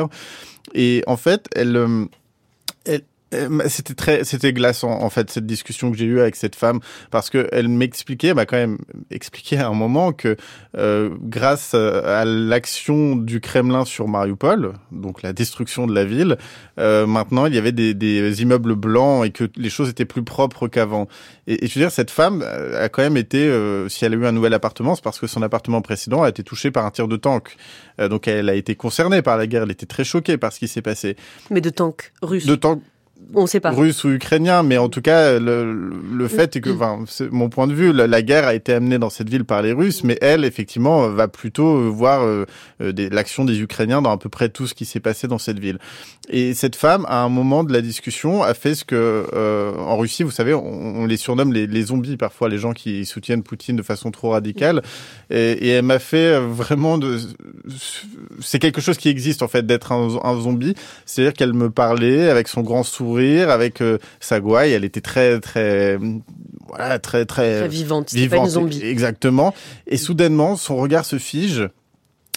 [0.74, 2.04] Et en fait, elle, euh,
[2.84, 3.02] elle
[3.68, 7.30] c'était très, c'était glaçant en fait cette discussion que j'ai eue avec cette femme parce
[7.30, 8.78] que elle m'expliquait, m'a quand même
[9.10, 10.36] expliqué à un moment que
[10.76, 16.38] euh, grâce à l'action du Kremlin sur Mariupol, donc la destruction de la ville,
[16.78, 20.24] euh, maintenant il y avait des, des, immeubles blancs et que les choses étaient plus
[20.24, 21.08] propres qu'avant.
[21.46, 24.16] Et, et, je veux dire, cette femme a quand même été, euh, si elle a
[24.16, 26.90] eu un nouvel appartement, c'est parce que son appartement précédent a été touché par un
[26.90, 27.56] tir de tank.
[28.00, 30.58] Euh, donc elle a été concernée par la guerre, elle était très choquée par ce
[30.58, 31.16] qui s'est passé.
[31.50, 32.46] Mais de tanks russes.
[32.46, 32.82] De tanks
[33.34, 33.70] on sait pas.
[33.70, 37.48] Russe ou ukrainien, mais en tout cas, le, le fait est que, enfin, c'est mon
[37.48, 40.18] point de vue, la, guerre a été amenée dans cette ville par les Russes, mais
[40.20, 42.44] elle, effectivement, va plutôt voir euh,
[42.82, 45.58] euh, l'action des Ukrainiens dans à peu près tout ce qui s'est passé dans cette
[45.58, 45.78] ville.
[46.28, 49.96] Et cette femme, à un moment de la discussion, a fait ce que, euh, en
[49.96, 53.76] Russie, vous savez, on, les surnomme les, les, zombies parfois, les gens qui soutiennent Poutine
[53.76, 54.82] de façon trop radicale.
[55.30, 57.18] Et, et elle m'a fait vraiment de,
[58.40, 60.74] c'est quelque chose qui existe en fait d'être un, un zombie,
[61.06, 63.19] c'est-à-dire qu'elle me parlait avec son grand sourire
[63.50, 64.72] avec euh, sa gouaille.
[64.72, 65.98] Elle était très, très,
[66.68, 68.12] voilà, très, très, vivante.
[68.12, 68.82] vivante pas une zombie.
[68.82, 69.54] Exactement.
[69.86, 71.68] Et soudainement, son regard se fige.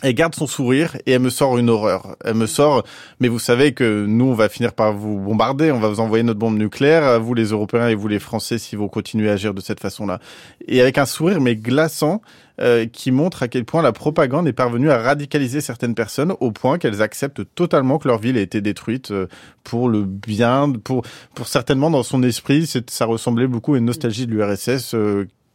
[0.04, 2.18] Elle garde son sourire et elle me sort une horreur.
[2.26, 2.84] Elle me sort,
[3.22, 6.24] mais vous savez que nous, on va finir par vous bombarder, on va vous envoyer
[6.24, 9.54] notre bombe nucléaire, vous les Européens et vous les Français, si vous continuez à agir
[9.54, 10.20] de cette façon-là.
[10.68, 12.22] Et avec un sourire, mais glaçant,
[12.60, 16.52] euh, qui montre à quel point la propagande est parvenue à radicaliser certaines personnes au
[16.52, 19.28] point qu'elles acceptent totalement que leur ville ait été détruite euh,
[19.63, 24.28] pour le bien, pour, pour certainement dans son esprit, ça ressemblait beaucoup à une nostalgie
[24.28, 24.96] de l'URSS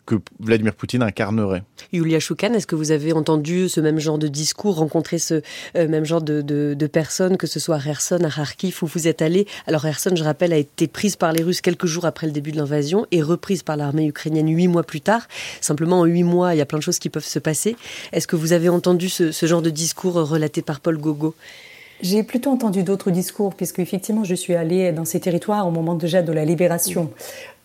[0.08, 1.62] que Vladimir Poutine incarnerait.
[1.92, 5.42] Yulia Choukan, est-ce que vous avez entendu ce même genre de discours, rencontré ce
[5.76, 8.86] euh, même genre de, de, de, personnes, que ce soit à Kherson, à Kharkiv, où
[8.86, 9.46] vous êtes allé?
[9.66, 12.52] Alors Kherson, je rappelle, a été prise par les Russes quelques jours après le début
[12.52, 15.28] de l'invasion et reprise par l'armée ukrainienne huit mois plus tard.
[15.60, 17.76] Simplement, en huit mois, il y a plein de choses qui peuvent se passer.
[18.12, 21.34] Est-ce que vous avez entendu ce, ce genre de discours relaté par Paul Gogo?
[22.00, 25.96] J'ai plutôt entendu d'autres discours, puisque effectivement, je suis allée dans ces territoires au moment
[25.96, 27.10] déjà de la libération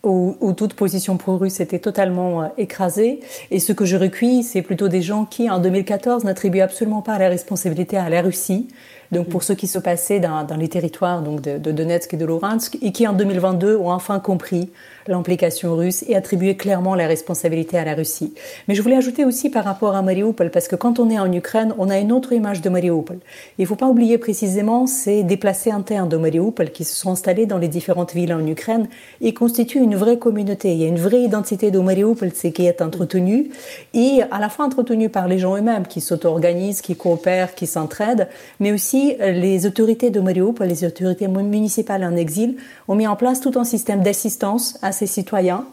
[0.03, 3.21] où, où, toute position pro-russe était totalement euh, écrasée.
[3.51, 7.17] Et ce que je recueille, c'est plutôt des gens qui, en 2014, n'attribuent absolument pas
[7.17, 8.67] la responsabilité à la Russie,
[9.11, 12.17] donc pour ce qui se passait dans, dans les territoires donc de, de, Donetsk et
[12.17, 14.69] de Luhansk, et qui en 2022 ont enfin compris
[15.07, 18.33] l'implication russe et attribué clairement la responsabilité à la Russie.
[18.67, 21.31] Mais je voulais ajouter aussi par rapport à Mariupol, parce que quand on est en
[21.31, 23.17] Ukraine, on a une autre image de Mariupol.
[23.57, 27.45] Il ne faut pas oublier précisément ces déplacés internes de Mariupol qui se sont installés
[27.45, 28.87] dans les différentes villes en Ukraine
[29.21, 30.73] et constituent une vraie communauté.
[30.73, 33.49] Il y a une vraie identité de Mariupol qui est entretenue
[33.93, 38.27] et à la fois entretenue par les gens eux-mêmes qui s'auto-organisent, qui coopèrent, qui s'entraident,
[38.59, 42.55] mais aussi les autorités de Mariupol, les autorités municipales en exil,
[42.87, 45.65] ont mis en place tout un système d'assistance à ces citoyens,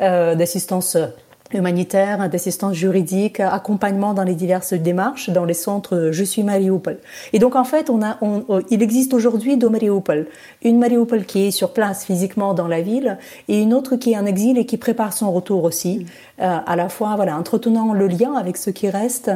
[0.00, 0.96] euh, d'assistance
[1.54, 6.98] humanitaire, d'assistance juridique, accompagnement dans les diverses démarches dans les centres Je suis Mariupol.
[7.32, 8.18] Et donc en fait, on a,
[8.70, 10.26] il existe aujourd'hui deux Mariupol.
[10.62, 14.18] Une Mariupol qui est sur place physiquement dans la ville et une autre qui est
[14.18, 16.06] en exil et qui prépare son retour aussi,
[16.40, 19.30] euh, à la fois voilà, entretenant le lien avec ce qui reste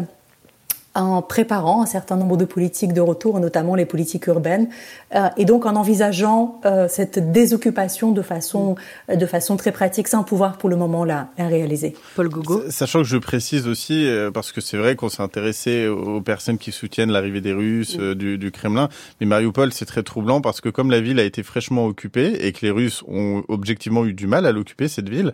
[0.97, 4.69] en préparant un certain nombre de politiques de retour, notamment les politiques urbaines,
[5.15, 8.77] euh, et donc en envisageant euh, cette désoccupation de façon,
[9.13, 11.95] de façon très pratique, sans pouvoir pour le moment la, la réaliser.
[12.15, 12.63] Paul Gogo.
[12.71, 16.59] Sachant que je précise aussi, euh, parce que c'est vrai qu'on s'est intéressé aux personnes
[16.59, 18.89] qui soutiennent l'arrivée des Russes, du, du, Kremlin,
[19.21, 22.53] mais Mariupol, c'est très troublant parce que comme la ville a été fraîchement occupée et
[22.53, 25.33] que les Russes ont objectivement eu du mal à l'occuper, cette ville,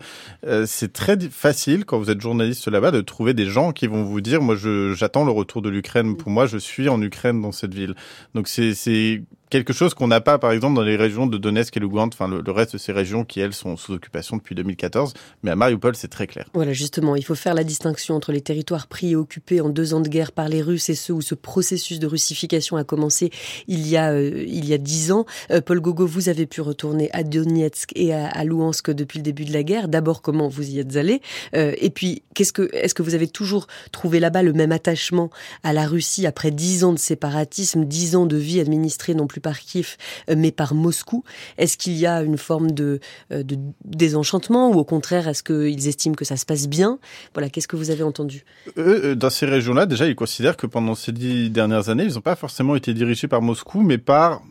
[0.65, 4.21] c'est très facile, quand vous êtes journaliste là-bas, de trouver des gens qui vont vous
[4.21, 4.55] dire, moi
[4.93, 6.17] j'attends le retour de l'Ukraine.
[6.17, 7.95] Pour moi, je suis en Ukraine dans cette ville.
[8.33, 11.79] Donc c'est quelque chose qu'on n'a pas, par exemple, dans les régions de Donetsk et
[11.79, 15.13] Lugansk, enfin le, reste de ces régions qui, elles, sont sous occupation depuis 2014.
[15.43, 16.47] Mais à Mariupol, c'est très clair.
[16.55, 19.93] Voilà, justement, il faut faire la distinction entre les territoires pris et occupés en deux
[19.93, 23.29] ans de guerre par les Russes et ceux où ce processus de russification a commencé
[23.67, 25.27] il y a euh, il y a dix ans.
[25.51, 29.23] Euh, Paul Gogo, vous avez pu retourner à Donetsk et à, à Luhansk depuis le
[29.23, 29.87] début de la guerre.
[29.87, 31.21] D'abord, comment vous y êtes allé?
[31.55, 35.29] Euh, Et puis, qu'est-ce que est-ce que vous avez toujours trouvé là-bas le même attachement
[35.61, 39.42] à la Russie après dix ans de séparatisme, dix ans de vie administrée non plus
[39.43, 39.97] par Kiev,
[40.29, 41.23] euh, mais par Moscou.
[41.59, 42.99] Est-ce qu'il y a une forme de,
[43.31, 46.97] euh, de désenchantement ou au contraire, est-ce qu'ils estiment que ça se passe bien?
[47.35, 48.45] Voilà, qu'est-ce que vous avez entendu?
[48.79, 52.21] Euh, Dans ces régions-là, déjà, ils considèrent que pendant ces dix dernières années, ils n'ont
[52.21, 54.41] pas forcément été dirigés par Moscou, mais par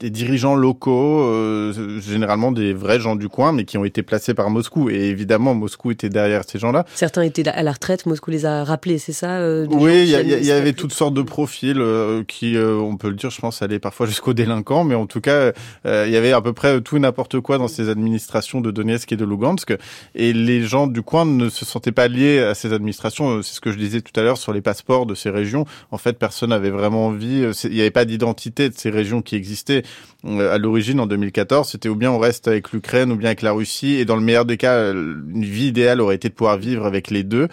[0.00, 4.32] des dirigeants locaux, euh, généralement des vrais gens du coin, mais qui ont été placés
[4.32, 4.90] par Moscou.
[4.90, 6.84] Et évidemment, Moscou était derrière ces gens-là.
[6.94, 10.46] Certains étaient à la retraite, Moscou les a rappelés, c'est ça euh, Oui, il y,
[10.46, 13.60] y, avait toutes sortes de profils euh, qui, euh, on peut le dire, je pense,
[13.60, 15.52] allaient parfois jusqu'aux délinquants, mais en tout cas,
[15.84, 19.10] il y avait à peu près tout et n'importe quoi dans ces administrations de Donetsk
[19.12, 19.74] et de Lugansk.
[20.14, 23.42] Et les gens du coin ne se sentaient pas liés à ces administrations.
[23.42, 25.64] C'est ce que je disais tout à l'heure sur les passeports de ces régions.
[25.90, 29.34] En fait, personne n'avait vraiment envie, il n'y avait pas d'identité de ces régions qui
[29.34, 29.82] existaient
[30.24, 33.52] à l'origine en 2014, c'était ou bien on reste avec l'Ukraine ou bien avec la
[33.52, 36.86] Russie, et dans le meilleur des cas, une vie idéale aurait été de pouvoir vivre
[36.86, 37.48] avec les deux.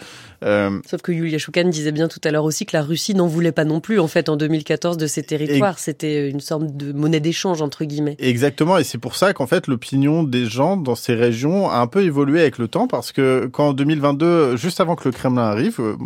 [0.46, 3.26] Euh, Sauf que Yulia Shoukan disait bien tout à l'heure aussi que la Russie n'en
[3.26, 5.78] voulait pas non plus, en fait, en 2014, de ces territoires.
[5.78, 8.16] C'était une sorte de monnaie d'échange, entre guillemets.
[8.18, 11.86] Exactement, et c'est pour ça qu'en fait, l'opinion des gens dans ces régions a un
[11.86, 15.42] peu évolué avec le temps, parce que quand en 2022, juste avant que le Kremlin
[15.42, 15.96] arrive, euh,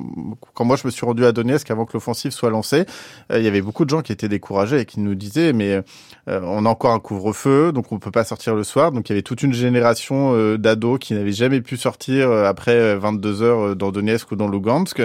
[0.54, 2.86] quand moi je me suis rendu à Donetsk, avant que l'offensive soit lancée,
[3.30, 5.82] euh, il y avait beaucoup de gens qui étaient découragés et qui nous disaient, mais
[6.26, 8.92] on a encore un couvre-feu, donc on peut pas sortir le soir.
[8.92, 13.42] Donc il y avait toute une génération d'ados qui n'avaient jamais pu sortir après 22
[13.42, 15.02] heures dans Donetsk dans Lugansk.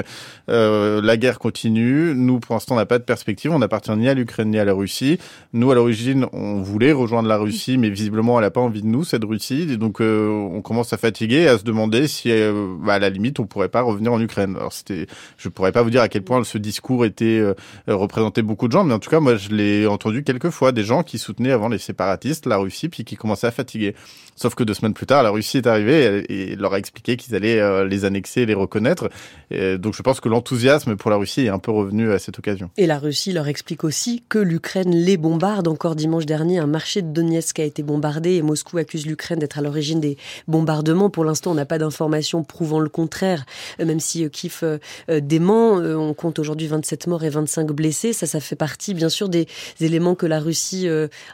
[0.50, 2.14] Euh, la guerre continue.
[2.16, 3.52] Nous, pour l'instant, on n'a pas de perspective.
[3.52, 5.20] On n'appartient ni à l'Ukraine ni à la Russie.
[5.54, 8.88] Nous, à l'origine, on voulait rejoindre la Russie, mais visiblement, elle n'a pas envie de
[8.88, 9.68] nous, cette Russie.
[9.70, 13.00] Et donc, euh, on commence à fatiguer et à se demander si, euh, bah, à
[13.00, 14.56] la limite, on pourrait pas revenir en Ukraine.
[14.56, 15.08] Alors, c'était,
[15.38, 17.54] je pourrais pas vous dire à quel point ce discours était euh,
[17.88, 20.84] représenté beaucoup de gens, mais en tout cas, moi, je l'ai entendu quelques fois des
[20.84, 23.96] gens qui soutenaient avant les séparatistes la Russie, puis qui commençaient à fatiguer.
[24.36, 27.36] Sauf que deux semaines plus tard, la Russie est arrivée et, leur a expliqué qu'ils
[27.36, 29.10] allaient les annexer les reconnaître.
[29.52, 32.40] Et donc je pense que l'enthousiasme pour la Russie est un peu revenu à cette
[32.40, 32.70] occasion.
[32.78, 35.68] Et la Russie leur explique aussi que l'Ukraine les bombarde.
[35.68, 39.58] Encore dimanche dernier, un marché de Donetsk a été bombardé et Moscou accuse l'Ukraine d'être
[39.58, 40.18] à l'origine des
[40.48, 41.10] bombardements.
[41.10, 43.46] Pour l'instant, on n'a pas d'informations prouvant le contraire,
[43.80, 44.80] euh, même si euh, Kiev euh,
[45.20, 45.76] dément.
[45.76, 48.14] On compte aujourd'hui 27 morts et 25 blessés.
[48.14, 49.48] Ça, ça fait partie, bien sûr, des
[49.80, 50.88] éléments que la Russie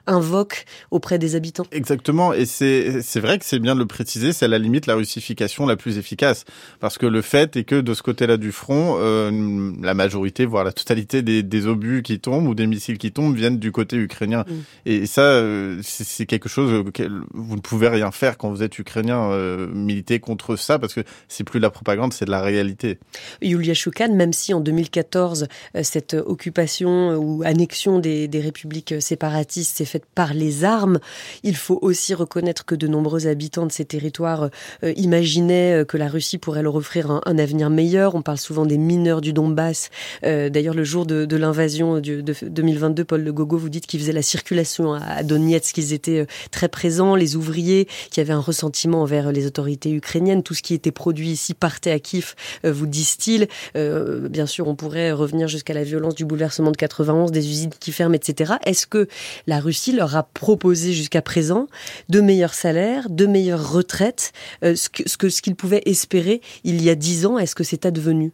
[0.07, 1.65] invoque auprès des habitants.
[1.71, 2.33] Exactement.
[2.33, 4.33] Et c'est vrai que c'est bien de le préciser.
[4.33, 6.45] C'est à la limite la russification la plus efficace.
[6.79, 10.63] Parce que le fait est que de ce côté-là du front, euh, la majorité, voire
[10.63, 13.97] la totalité des, des, obus qui tombent ou des missiles qui tombent viennent du côté
[13.97, 14.45] ukrainien.
[14.47, 14.53] Mm.
[14.85, 18.77] Et ça, euh, c'est quelque chose auquel vous ne pouvez rien faire quand vous êtes
[18.79, 22.41] ukrainien, euh, militer contre ça, parce que c'est plus de la propagande, c'est de la
[22.41, 22.99] réalité.
[23.41, 29.77] Yulia Shoukan, même si en 2014, euh, cette occupation ou annexion des, des républiques séparatistes
[29.77, 30.99] s'est faite par les armes,
[31.43, 34.49] il faut aussi reconnaître que de nombreux habitants de ces territoires
[34.95, 38.15] imaginaient que la Russie pourrait leur offrir un, avenir meilleur.
[38.15, 39.89] On parle souvent des mineurs du Donbass.
[40.23, 44.11] Euh, d'ailleurs, le jour de, l'invasion de, 2022, Paul Le Gogo, vous dites qu'ils faisaient
[44.11, 49.01] la circulation à Donetsk, qu'ils étaient euh, très présents, les ouvriers qui avaient un ressentiment
[49.01, 50.43] envers les autorités ukrainiennes.
[50.43, 53.47] Tout ce qui était produit ici partait à Kiev, euh, vous disent-ils.
[53.75, 57.91] bien sûr, on pourrait revenir jusqu'à la violence du bouleversement de 91, des usines qui
[57.91, 58.53] ferment, etc.
[58.65, 59.07] Est-ce que
[59.47, 61.67] la Russie leur a proposé jusqu'à présent
[62.09, 62.70] de meilleurs salaires,
[63.09, 64.31] de meilleures retraites,
[64.61, 68.31] ce que ce qu'ils pouvaient espérer il y a dix ans Est-ce que c'est advenu?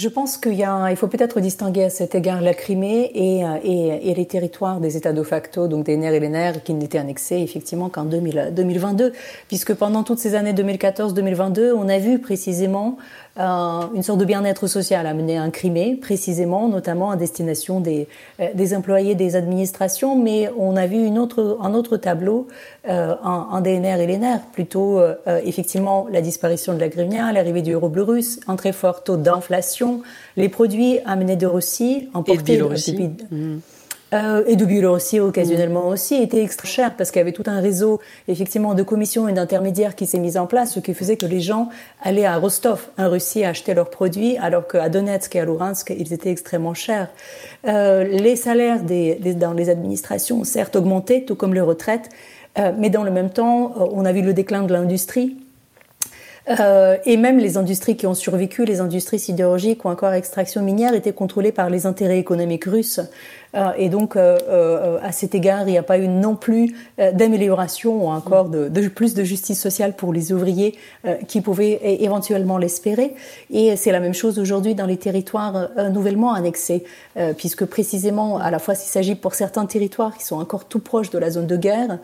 [0.00, 4.10] Je pense qu'il il faut peut-être distinguer à cet égard la Crimée et, euh, et,
[4.10, 6.96] et, les territoires des États de facto, donc des NER et les NER, qui n'étaient
[6.96, 9.12] annexés effectivement qu'en 2022,
[9.48, 12.96] puisque pendant toutes ces années 2014-2022, on a vu précisément
[13.38, 18.08] euh, une sorte de bien-être social amené à un Crimée, précisément, notamment à destination des,
[18.40, 22.48] euh, des employés des administrations, mais on a vu une autre, un autre tableau
[22.88, 25.14] euh, en, DNR et l'ENR, plutôt euh,
[25.44, 29.16] effectivement la disparition de la grivnia, l'arrivée du euro bleu russe, un très fort taux
[29.16, 30.02] d'inflation,
[30.36, 33.58] les produits amenés de Russie, emportés depuis, mmh.
[34.12, 37.60] Euh, et de Biélorussie occasionnellement aussi, était extra cher parce qu'il y avait tout un
[37.60, 41.26] réseau effectivement de commissions et d'intermédiaires qui s'est mis en place, ce qui faisait que
[41.26, 41.68] les gens
[42.02, 46.12] allaient à Rostov, en Russie, acheter leurs produits, alors qu'à Donetsk et à Luhansk, ils
[46.12, 47.08] étaient extrêmement chers.
[47.68, 52.08] Euh, les salaires des, dans les administrations ont certes augmenté, tout comme les retraites,
[52.58, 55.36] euh, mais dans le même temps, on a vu le déclin de l'industrie.
[56.48, 60.94] Euh, et même les industries qui ont survécu, les industries sidérurgiques ou encore extraction minière,
[60.94, 63.00] étaient contrôlées par les intérêts économiques russes.
[63.54, 66.74] Euh, et donc, euh, euh, à cet égard, il n'y a pas eu non plus
[66.98, 70.76] d'amélioration ou encore de, plus de justice sociale pour les ouvriers
[71.28, 73.14] qui pouvaient éventuellement l'espérer.
[73.50, 76.84] Et c'est la même chose aujourd'hui dans les territoires nouvellement annexés,
[77.36, 81.10] puisque précisément, à la fois, s'il s'agit pour certains territoires qui sont encore tout proches
[81.10, 81.98] de la zone de guerre,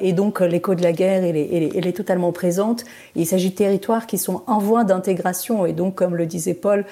[0.00, 1.30] et donc l'écho de la guerre, est,
[1.74, 2.84] elle est, totalement présente.
[3.14, 6.84] Il s'agit de territoires qui sont en voie d'intégration, et donc, comme le disait Paul,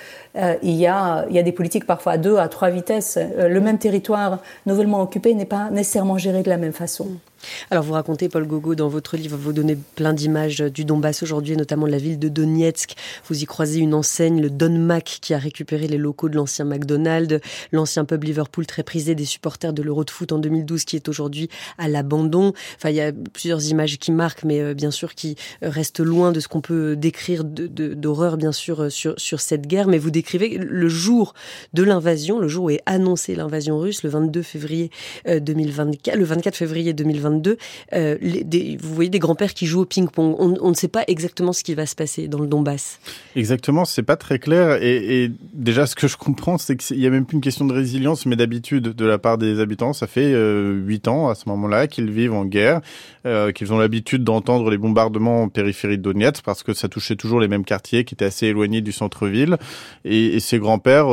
[0.62, 3.18] il, y a, il y a des politiques parfois à deux, à trois vitesses.
[3.38, 7.08] le même territoire nouvellement occupé n'est pas nécessairement géré de la même façon.
[7.70, 11.56] Alors vous racontez, Paul Gogo, dans votre livre, vous donnez plein d'images du Donbass aujourd'hui,
[11.56, 12.94] notamment de la ville de Donetsk.
[13.28, 16.64] Vous y croisez une enseigne, le Don Mac, qui a récupéré les locaux de l'ancien
[16.64, 17.40] McDonald's,
[17.72, 21.08] l'ancien pub Liverpool très prisé des supporters de l'Euro de foot en 2012, qui est
[21.08, 22.52] aujourd'hui à l'abandon.
[22.76, 26.32] Enfin, il y a plusieurs images qui marquent, mais euh, bien sûr qui restent loin
[26.32, 29.88] de ce qu'on peut décrire d'horreur, bien sûr, euh, sur, sur cette guerre.
[29.88, 31.34] Mais vous décrivez le jour
[31.72, 34.90] de l'invasion, le jour où est annoncée l'invasion russe, le 22 février
[35.26, 38.78] 2024, euh, le 24 février 2024 2022.
[38.80, 40.36] vous voyez des grands-pères qui jouent au ping-pong.
[40.38, 42.98] On, ne sait pas exactement ce qui va se passer dans le Donbass.
[43.36, 44.82] Exactement, c'est pas très clair.
[44.82, 47.72] Et, déjà, ce que je comprends, c'est qu'il y a même plus une question de
[47.72, 49.92] résilience, mais d'habitude de la part des habitants.
[49.92, 52.80] Ça fait huit ans à ce moment-là qu'ils vivent en guerre,
[53.54, 57.40] qu'ils ont l'habitude d'entendre les bombardements en périphérie de Donetsk parce que ça touchait toujours
[57.40, 59.56] les mêmes quartiers qui étaient assez éloignés du centre-ville.
[60.04, 61.08] Et, ses grands-pères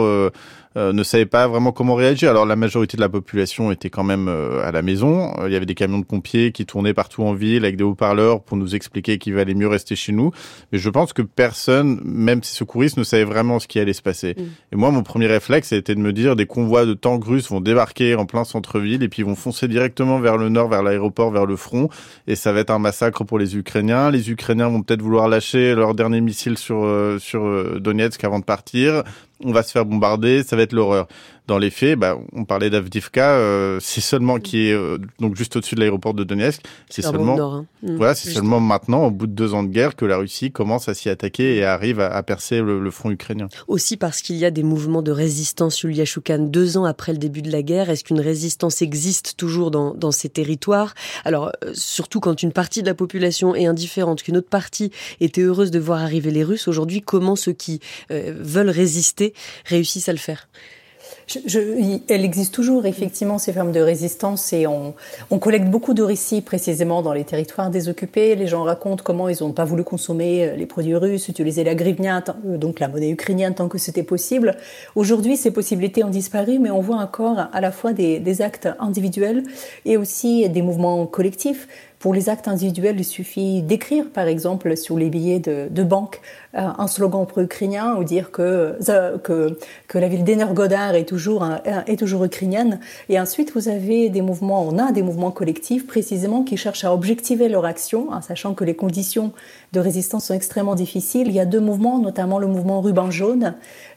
[0.79, 2.29] euh, euh, ne savaient pas vraiment comment réagir.
[2.29, 5.33] Alors la majorité de la population était quand même euh, à la maison.
[5.45, 8.41] Il y avait des camions de pompiers qui tournaient partout en ville avec des haut-parleurs
[8.41, 10.31] pour nous expliquer qu'il valait mieux rester chez nous.
[10.71, 14.01] Mais je pense que personne, même ces secouristes, ne savait vraiment ce qui allait se
[14.01, 14.35] passer.
[14.37, 14.43] Mm.
[14.73, 17.61] Et moi, mon premier réflexe, c'était de me dire des convois de tanks russes vont
[17.61, 21.45] débarquer en plein centre-ville et puis vont foncer directement vers le nord, vers l'aéroport, vers
[21.45, 21.89] le front.
[22.27, 24.11] Et ça va être un massacre pour les Ukrainiens.
[24.11, 26.87] Les Ukrainiens vont peut-être vouloir lâcher leur dernier missile sur,
[27.19, 29.03] sur Donetsk avant de partir
[29.43, 31.07] on va se faire bombarder, ça va être l'horreur.
[31.49, 35.55] Dans les faits, bah, on parlait d'Avdivka, euh, c'est seulement qui est euh, donc juste
[35.55, 36.61] au-dessus de l'aéroport de Donetsk.
[36.91, 37.65] C'est seulement, hein.
[37.81, 37.95] mm.
[37.95, 40.89] voilà, c'est seulement maintenant, au bout de deux ans de guerre, que la Russie commence
[40.89, 43.47] à s'y attaquer et arrive à, percer le, front ukrainien.
[43.67, 47.17] Aussi parce qu'il y a des mouvements de résistance, Yulia Choukan, deux ans après le
[47.17, 47.89] début de la guerre.
[47.89, 50.93] Est-ce qu'une résistance existe toujours dans, dans ces territoires?
[51.25, 55.41] Alors, euh, surtout quand une partie de la population est indifférente, qu'une autre partie était
[55.41, 56.67] heureuse de voir arriver les Russes.
[56.67, 57.79] Aujourd'hui, comment ceux qui
[58.11, 59.33] veulent résister
[59.65, 60.47] réussissent à le faire?
[61.45, 61.59] Je,
[62.07, 64.93] elle existe toujours, effectivement, ces formes de résistance et on,
[65.29, 68.35] on, collecte beaucoup de récits précisément dans les territoires désoccupés.
[68.35, 71.75] Les gens racontent comment ils n'ont pas voulu consommer euh, les produits russes, utiliser la
[71.75, 74.55] grivnia, euh, donc la monnaie ukrainienne, tant que c'était possible.
[74.95, 78.69] Aujourd'hui, ces possibilités ont disparu, mais on voit encore à la fois des, des actes
[78.79, 79.43] individuels
[79.85, 81.67] et aussi des mouvements collectifs.
[81.99, 86.21] Pour les actes individuels, il suffit d'écrire, par exemple, sur les billets de, de banque
[86.55, 89.57] euh, un slogan pro-ukrainien ou dire que, euh, que,
[89.89, 91.45] que la ville d'Energodar est toujours,
[91.87, 92.79] est toujours ukrainienne.
[93.09, 96.93] Et ensuite, vous avez des mouvements, on a des mouvements collectifs précisément qui cherchent à
[96.93, 99.33] objectiver leur action, en sachant que les conditions
[99.73, 101.27] de résistance sont extrêmement difficiles.
[101.27, 103.55] Il y a deux mouvements, notamment le mouvement ruban jaune,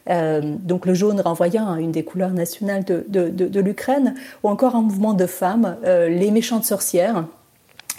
[0.09, 4.15] euh, donc le jaune renvoyant à une des couleurs nationales de, de, de, de l'Ukraine,
[4.43, 7.23] ou encore un mouvement de femmes, euh, les méchantes sorcières,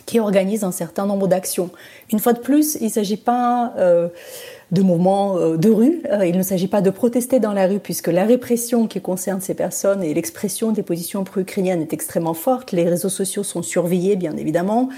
[0.06, 1.70] qui organise un certain nombre d'actions.
[2.12, 4.08] Une fois de plus, il ne s'agit pas euh,
[4.70, 6.02] de mouvements euh, de rue.
[6.10, 9.40] Euh, il ne s'agit pas de protester dans la rue puisque la répression qui concerne
[9.40, 12.72] ces personnes et l'expression des positions pro-ukrainiennes est extrêmement forte.
[12.72, 14.88] Les réseaux sociaux sont surveillés, bien évidemment.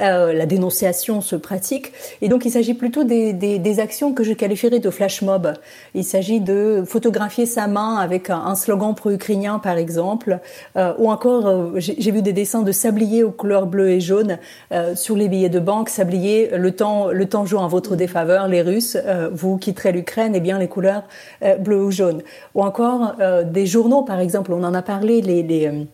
[0.00, 1.92] Euh, la dénonciation se pratique.
[2.20, 5.54] Et donc, il s'agit plutôt des, des, des, actions que je qualifierais de flash mob.
[5.94, 10.40] Il s'agit de photographier sa main avec un, slogan pro-ukrainien, par exemple,
[10.76, 14.38] euh, ou encore, j'ai vu des dessins de sabliers aux couleurs bleues et jaunes
[14.94, 15.88] sur les billets de banque.
[15.88, 18.96] Sablier, le temps, le temps joue en votre défaveur, les Russes.
[19.04, 21.04] Euh, vous quitterez l'Ukraine, et eh bien les couleurs
[21.42, 22.22] euh, bleu ou jaune.
[22.54, 25.86] Ou encore euh, des journaux, par exemple, on en a parlé, les, les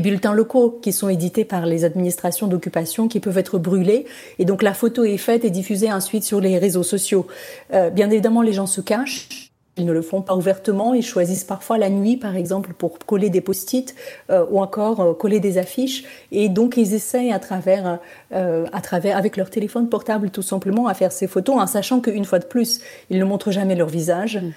[0.00, 4.06] bulletins locaux qui sont édités par les administrations d'occupation qui peuvent être brûlés.
[4.38, 7.26] Et donc la photo est faite et diffusée ensuite sur les réseaux sociaux.
[7.70, 9.45] bien évidemment, les gens se cachent.
[9.78, 13.28] Ils ne le font pas ouvertement, ils choisissent parfois la nuit, par exemple, pour coller
[13.28, 13.94] des post-it
[14.30, 16.04] euh, ou encore euh, coller des affiches.
[16.32, 17.98] Et donc, ils essayent à travers,
[18.32, 22.00] euh, à travers, avec leur téléphone portable, tout simplement, à faire ces photos, en sachant
[22.00, 24.38] qu'une fois de plus, ils ne montrent jamais leur visage.
[24.38, 24.52] Mm.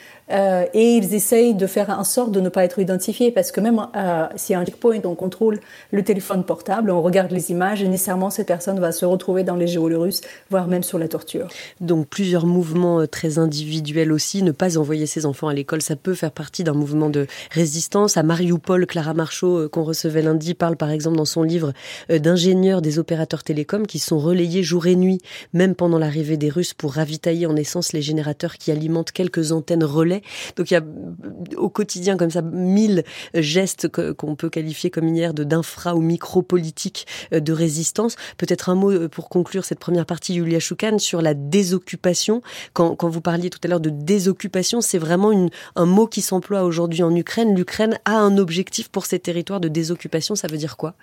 [0.75, 3.87] Et ils essayent de faire en sorte de ne pas être identifiés, parce que même
[4.35, 5.59] s'il y a un checkpoint, on contrôle
[5.89, 9.55] le téléphone portable, on regarde les images, et nécessairement, cette personne va se retrouver dans
[9.55, 11.47] les géolorusses, voire même sur la torture.
[11.81, 16.13] Donc, plusieurs mouvements très individuels aussi, ne pas envoyer ses enfants à l'école, ça peut
[16.13, 18.15] faire partie d'un mouvement de résistance.
[18.15, 21.73] À Mariupol, Clara Marchaud, euh, qu'on recevait lundi, parle par exemple dans son livre
[22.09, 25.19] euh, d'ingénieurs des opérateurs télécoms qui sont relayés jour et nuit,
[25.53, 29.83] même pendant l'arrivée des Russes, pour ravitailler en essence les générateurs qui alimentent quelques antennes
[29.83, 30.21] relais.
[30.55, 33.03] Donc il y a euh, au quotidien comme ça mille
[33.33, 38.15] gestes qu'on peut qualifier comme hier d'infra ou micro-politique de résistance.
[38.37, 42.41] Peut-être un mot pour conclure cette première partie, Yulia Choukan, sur la désoccupation.
[42.73, 46.21] Quand, quand vous parliez tout à l'heure de désoccupation, c'est vraiment une, un mot qui
[46.21, 47.55] s'emploie aujourd'hui en Ukraine.
[47.55, 50.35] L'Ukraine a un objectif pour ces territoires de désoccupation.
[50.35, 50.95] Ça veut dire quoi?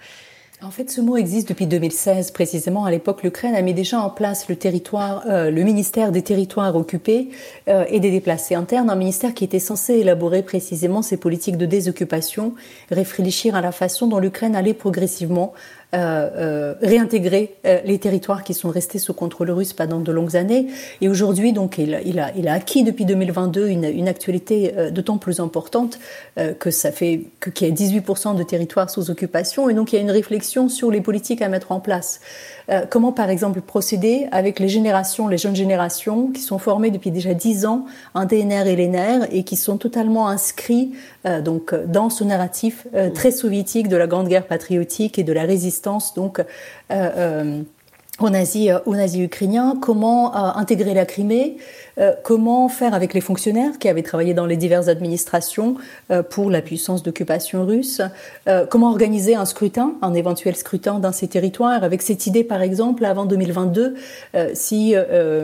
[0.63, 2.87] En fait, ce mot existe depuis 2016 précisément.
[2.87, 4.57] À l'époque, l'Ukraine a mis déjà en place le
[5.29, 7.29] euh, ministère des territoires occupés
[7.69, 11.67] euh, et des déplacés internes, un ministère qui était censé élaborer précisément ces politiques de
[11.67, 12.55] désoccupation,
[12.91, 15.53] réfléchir à la façon dont l'Ukraine allait progressivement
[15.97, 20.37] euh, euh, réintégrer euh, les territoires qui sont restés sous contrôle russe pendant de longues
[20.37, 20.67] années.
[21.01, 25.99] Et aujourd'hui, donc, il, a, acquis depuis 2022 une, une actualité d'autant plus importante
[26.59, 27.23] que ça fait
[27.55, 29.71] qu'il y a 18% de territoires sous occupation.
[29.71, 32.21] Et donc, il y a une réflexion sur les politiques à mettre en place.
[32.91, 37.33] Comment, par exemple, procéder avec les générations, les jeunes générations qui sont formées depuis déjà
[37.33, 40.93] dix ans en DNR et LNR et qui sont totalement inscrits
[41.43, 45.57] donc dans ce narratif très soviétique de la Grande Guerre patriotique et de la résistance
[45.57, 46.43] résistance donc
[48.21, 51.59] aux nazis, aux nazis ukrainiens, comment intégrer la Crimée,
[51.99, 55.77] euh, comment faire avec les fonctionnaires qui avaient travaillé dans les diverses administrations
[56.11, 58.03] euh, pour la puissance d'occupation russe,
[58.49, 62.61] euh, comment organiser un scrutin, un éventuel scrutin dans ces territoires, avec cette idée par
[62.61, 63.95] exemple avant 2022,
[64.55, 64.95] si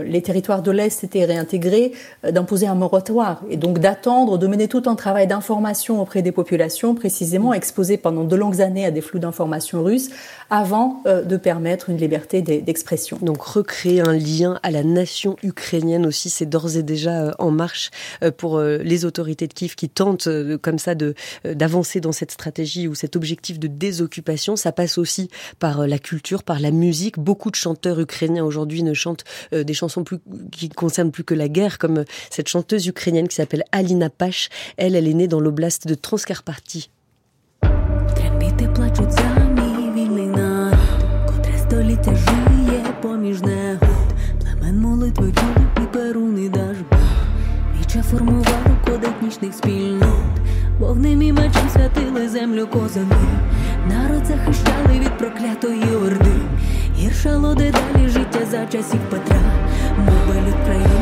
[0.05, 1.93] les territoires de l'Est étaient réintégrés,
[2.29, 6.95] d'imposer un moratoire et donc d'attendre, de mener tout un travail d'information auprès des populations
[6.95, 10.11] précisément exposées pendant de longues années à des flux d'informations russes
[10.51, 13.19] avant de permettre une liberté d'expression.
[13.23, 17.52] Donc recréer un lien à la nation ukrainienne aussi, c'est d'ores et déjà euh, en
[17.52, 17.92] marche
[18.24, 20.28] euh, pour euh, les autorités de Kiev qui tentent
[20.62, 24.56] comme ça de d'avancer dans cette stratégie ou cet objectif de désoccupation.
[24.56, 25.30] Ça passe aussi
[25.60, 27.20] par la culture, par la musique.
[27.20, 30.20] Beaucoup de chanteurs ukrainiens aujourd'hui ne chantent des chansons plus,
[30.52, 34.50] qui concernent plus que la guerre, comme cette chanteuse ukrainienne qui s'appelle Alina Pash.
[34.78, 36.90] Elle, elle est née dans l'oblast de Transcarpathie.
[42.08, 42.41] перуни
[48.13, 50.09] Віче кодек нічних спільнот,
[50.79, 53.17] Вогнем і мечем святили землю козами,
[53.89, 56.41] народ захищали від проклятої орди,
[56.99, 59.41] гіршало дедалі життя за часів Петра,
[59.99, 61.02] Моби люд країни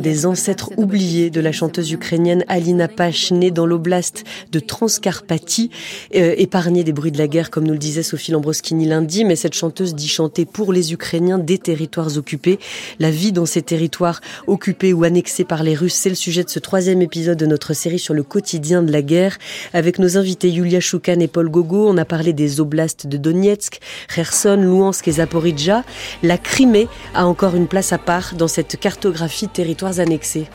[0.00, 5.70] des ancêtres oubliés de la chanteuse ukrainienne Alina Pash, née dans l'oblast de Transcarpathie,
[6.16, 9.36] euh, épargnée des bruits de la guerre, comme nous le disait Sophie Lambroschini lundi, mais
[9.36, 12.58] cette chanteuse dit chanter pour les Ukrainiens des territoires occupés.
[12.98, 16.50] La vie dans ces territoires occupés ou annexés par les Russes, c'est le sujet de
[16.50, 19.38] ce troisième épisode de notre série sur le quotidien de la guerre.
[19.72, 23.80] Avec nos invités Yulia Choukan et Paul Gogo, on a parlé des oblasts de Donetsk,
[24.14, 25.84] Kherson, Louhansk et Zaporizhzhia.
[26.22, 29.52] La Crimée a encore une place à part dans cette cartographie de
[29.90, 30.46] territoires annexés.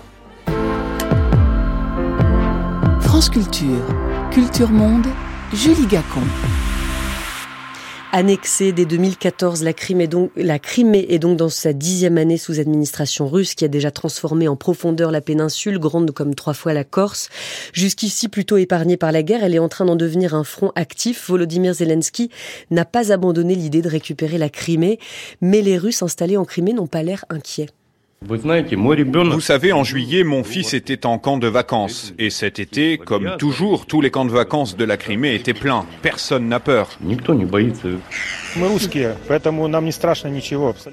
[3.02, 3.86] France Culture,
[4.32, 5.08] Culture Monde,
[5.54, 6.22] Julie Gacon.
[8.12, 12.62] Annexée dès 2014, la Crimée, donc, la Crimée est donc dans sa dixième année sous
[12.62, 16.86] administration russe qui a déjà transformé en profondeur la péninsule, grande comme trois fois la
[16.86, 17.28] Corse.
[17.74, 21.28] Jusqu'ici plutôt épargnée par la guerre, elle est en train d'en devenir un front actif.
[21.28, 22.32] Volodymyr Zelensky
[22.72, 24.98] n'a pas abandonné l'idée de récupérer la Crimée,
[25.42, 27.68] mais les Russes installés en Crimée n'ont pas l'air inquiets.
[28.22, 32.14] Vous savez, en juillet, mon fils était en camp de vacances.
[32.18, 35.86] Et cet été, comme toujours, tous les camps de vacances de la Crimée étaient pleins.
[36.02, 36.90] Personne n'a peur.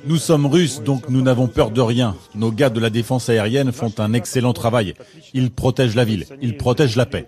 [0.05, 2.17] Nous sommes russes, donc nous n'avons peur de rien.
[2.35, 4.95] Nos gars de la défense aérienne font un excellent travail.
[5.33, 7.27] Ils protègent la ville, ils protègent la paix.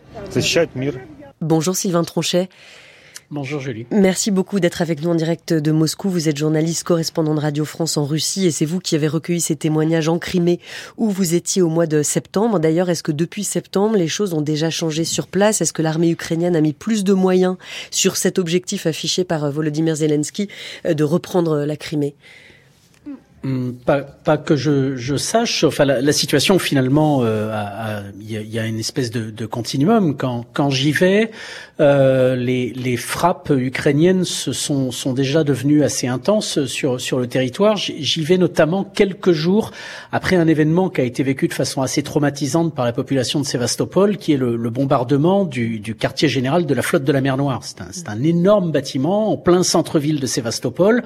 [1.41, 2.49] Bonjour Sylvain Tronchet.
[3.31, 3.87] Bonjour Julie.
[3.91, 6.11] Merci beaucoup d'être avec nous en direct de Moscou.
[6.11, 9.41] Vous êtes journaliste correspondant de Radio France en Russie et c'est vous qui avez recueilli
[9.41, 10.61] ces témoignages en Crimée
[10.97, 12.61] où vous étiez au mois de septembre.
[12.61, 15.61] D'ailleurs, est-ce que depuis septembre, les choses ont déjà changé sur place?
[15.61, 17.57] Est-ce que l'armée ukrainienne a mis plus de moyens
[17.91, 20.49] sur cet objectif affiché par Volodymyr Zelensky
[20.85, 22.15] euh, de reprendre la Crimée?
[23.85, 25.65] Pas, pas, que je, je, sache.
[25.65, 29.47] Enfin, la, la situation finalement, euh, il y, a, y, a, une espèce de, de
[29.47, 30.17] continuum.
[30.17, 31.31] Quand, quand j'y vais,
[31.81, 37.27] euh, les, les, frappes ukrainiennes se sont, sont, déjà devenues assez intenses sur, sur le
[37.27, 37.77] territoire.
[37.77, 39.73] J'y vais notamment quelques jours
[40.13, 43.45] après un événement qui a été vécu de façon assez traumatisante par la population de
[43.45, 47.21] Sébastopol, qui est le, le bombardement du, du, quartier général de la flotte de la
[47.21, 47.61] mer Noire.
[47.63, 51.03] C'est un, un, énorme bâtiment en plein centre-ville de Sébastopol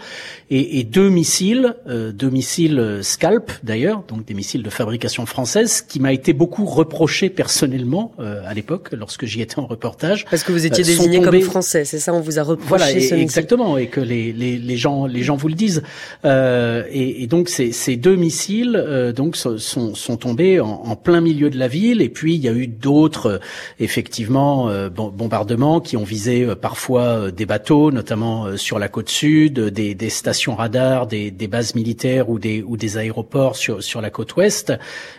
[0.51, 5.83] et, et deux missiles, euh, missiles euh, Scalp d'ailleurs, donc des missiles de fabrication française,
[5.83, 10.25] qui m'a été beaucoup reproché personnellement euh, à l'époque lorsque j'y étais en reportage.
[10.31, 12.91] Parce que vous étiez euh, désigné comme français, c'est ça On vous a reproché voilà,
[12.93, 15.83] exactement, et que les, les, les, gens les gens vous le disent.
[16.25, 20.97] Euh, et, et, donc ces, ces deux missiles euh, donc sont, sont tombés en, en,
[20.97, 23.41] plein milieu de la ville, et puis il y a eu d'autres
[23.79, 30.11] effectivement bombardements qui ont visé parfois des bateaux, notamment sur la côte sud, des, des
[30.11, 34.73] stations radars, des, des bases militaires ou des aéroports sur la côte ouest.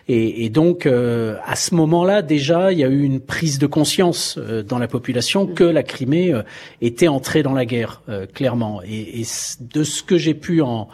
[0.08, 4.80] Et, donc à ce moment-là déjà, il y a eu une prise de conscience dans
[4.80, 6.34] la population que la Crimée
[6.82, 8.02] était entrée dans la guerre
[8.34, 8.82] clairement.
[8.84, 9.26] Et, et
[9.62, 10.88] de ce que j'ai pu en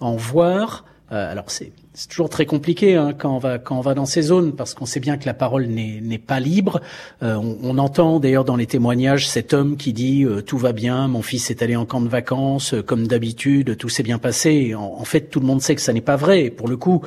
[0.00, 3.94] en voir, alors c'est c'est toujours très compliqué hein, quand on va quand on va
[3.94, 6.80] dans ces zones parce qu'on sait bien que la parole n'est pas libre.
[7.22, 10.72] Euh, on, on, entend d'ailleurs dans les témoignages cet homme qui dit euh, tout va
[10.72, 14.18] bien, mon fils est allé en camp de vacances euh, comme d'habitude, tout s'est bien
[14.18, 14.74] passé.
[14.74, 16.48] En, en, fait, tout le monde sait que ça n'est pas vrai.
[16.50, 17.02] pour le coup,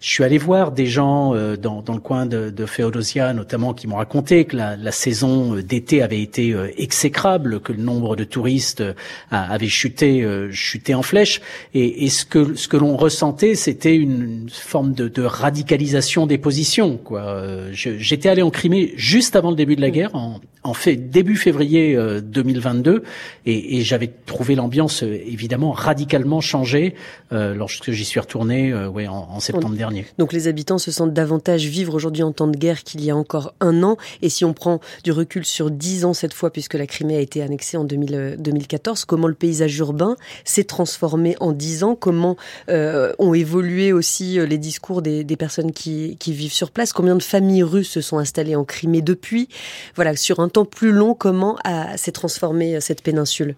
[0.00, 3.74] je suis allé voir des gens euh, dans, dans, le coin de, de Féodosia, notamment,
[3.74, 7.82] qui m'ont raconté que la, la saison euh, d'été avait été euh, exécrable, que le
[7.82, 8.82] nombre de touristes
[9.30, 11.42] avait chuté, chuté en flèche.
[11.74, 16.38] Et, et ce que, ce que l'on ressentait, c'était une, forme de, de, radicalisation des
[16.38, 16.96] positions.
[16.96, 17.44] Quoi.
[17.72, 21.36] J'étais allé en Crimée juste avant le début de la guerre, en, en fait début
[21.36, 23.02] février 2022,
[23.46, 26.94] et, et j'avais trouvé l'ambiance évidemment radicalement changée
[27.30, 29.89] lorsque j'y suis retourné ouais, en, en septembre dernier.
[30.18, 33.16] Donc les habitants se sentent davantage vivre aujourd'hui en temps de guerre qu'il y a
[33.16, 33.96] encore un an.
[34.22, 37.20] Et si on prend du recul sur dix ans cette fois, puisque la Crimée a
[37.20, 41.94] été annexée en 2014, comment le paysage urbain s'est transformé en dix ans?
[41.94, 42.36] Comment
[42.68, 46.92] euh, ont évolué aussi euh, les discours des, personnes qui, qui, vivent sur place?
[46.92, 49.48] Combien de familles russes se sont installées en Crimée depuis?
[49.94, 51.56] Voilà, sur un temps plus long, comment
[51.96, 53.54] s'est transformée euh, cette péninsule?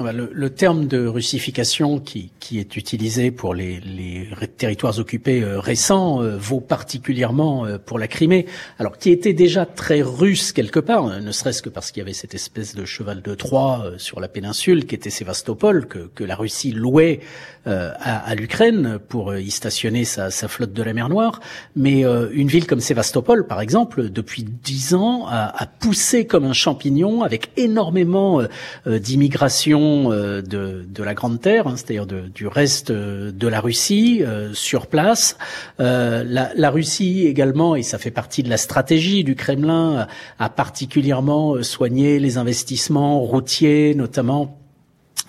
[0.00, 5.60] Le, le, terme de russification qui, qui est utilisé pour les, les territoires occupés euh,
[5.60, 8.46] récents euh, vaut particulièrement euh, pour la Crimée,
[8.78, 12.12] alors qui était déjà très russe quelque part, ne serait-ce que parce qu'il y avait
[12.12, 16.34] cette espèce de cheval de Troie sur la péninsule qui était Sévastopol, que, que la
[16.36, 17.20] Russie louait
[17.66, 21.40] à, à l'Ukraine pour y stationner sa, sa, flotte de la mer Noire.
[21.76, 26.52] Mais une ville comme Sévastopol, par exemple, depuis dix ans, a, a poussé comme un
[26.52, 28.42] champignon avec énormément
[28.86, 34.22] d'immigration euh, de, de, la Grande Terre, hein, c'est-à-dire du reste euh, de la Russie
[34.22, 35.36] euh, sur place.
[35.78, 36.24] La,
[36.54, 40.06] la, Russie également, et ça fait partie de la stratégie du Kremlin,
[40.38, 44.63] a particulièrement soigné les investissements routiers, notamment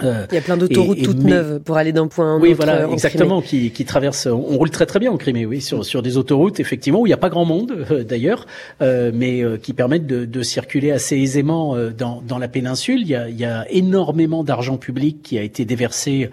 [0.03, 2.49] euh, Il y a plein d'autoroutes toutes neuves pour aller d'un point à un oui,
[2.51, 2.59] autre.
[2.59, 4.27] Oui, voilà, exactement, qui, qui traversent.
[4.27, 7.09] On, roule très très bien en Crimée, oui, sur, sur des autoroutes effectivement où il
[7.09, 8.45] n'y a pas grand monde euh, d'ailleurs,
[8.81, 13.01] euh, mais euh, qui permettent de, de, circuler assez aisément euh, dans, dans la péninsule.
[13.01, 16.29] Il y a, il y a énormément d'argent public qui a été déversé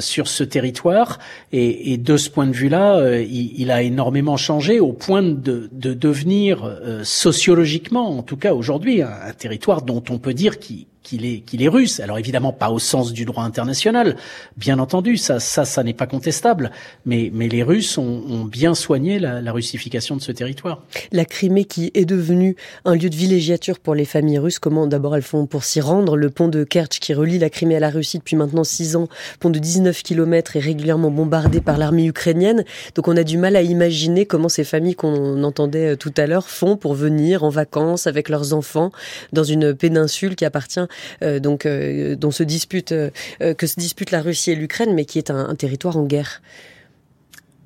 [0.00, 1.18] sur ce territoire,
[1.52, 5.68] et, et, de ce point de vue-là, il, il, a énormément changé au point de,
[5.72, 10.86] de devenir sociologiquement, en tout cas aujourd'hui, un, un territoire dont on peut dire qu'il
[11.04, 12.00] qu'il est, qu'il est russe.
[12.00, 14.16] Alors évidemment pas au sens du droit international,
[14.56, 16.72] bien entendu, ça, ça, ça n'est pas contestable.
[17.06, 20.82] Mais, mais les Russes ont, ont bien soigné la, la, russification de ce territoire.
[21.12, 25.14] La Crimée qui est devenue un lieu de villégiature pour les familles russes, comment d'abord
[25.14, 26.16] elles font pour s'y rendre?
[26.16, 29.08] Le pont de Kerch qui relie la Crimée à la Russie depuis maintenant six ans,
[29.38, 32.64] pont de 19 km est régulièrement bombardé par l'armée ukrainienne.
[32.94, 36.26] Donc on a du mal à imaginer comment ces familles qu'on entendait euh, tout à
[36.26, 38.90] l'heure font pour venir en vacances avec leurs enfants
[39.32, 40.80] dans une péninsule qui appartient
[41.40, 45.18] donc euh, dont se dispute euh, que se disputent la Russie et l'Ukraine, mais qui
[45.18, 46.42] est un territoire en guerre.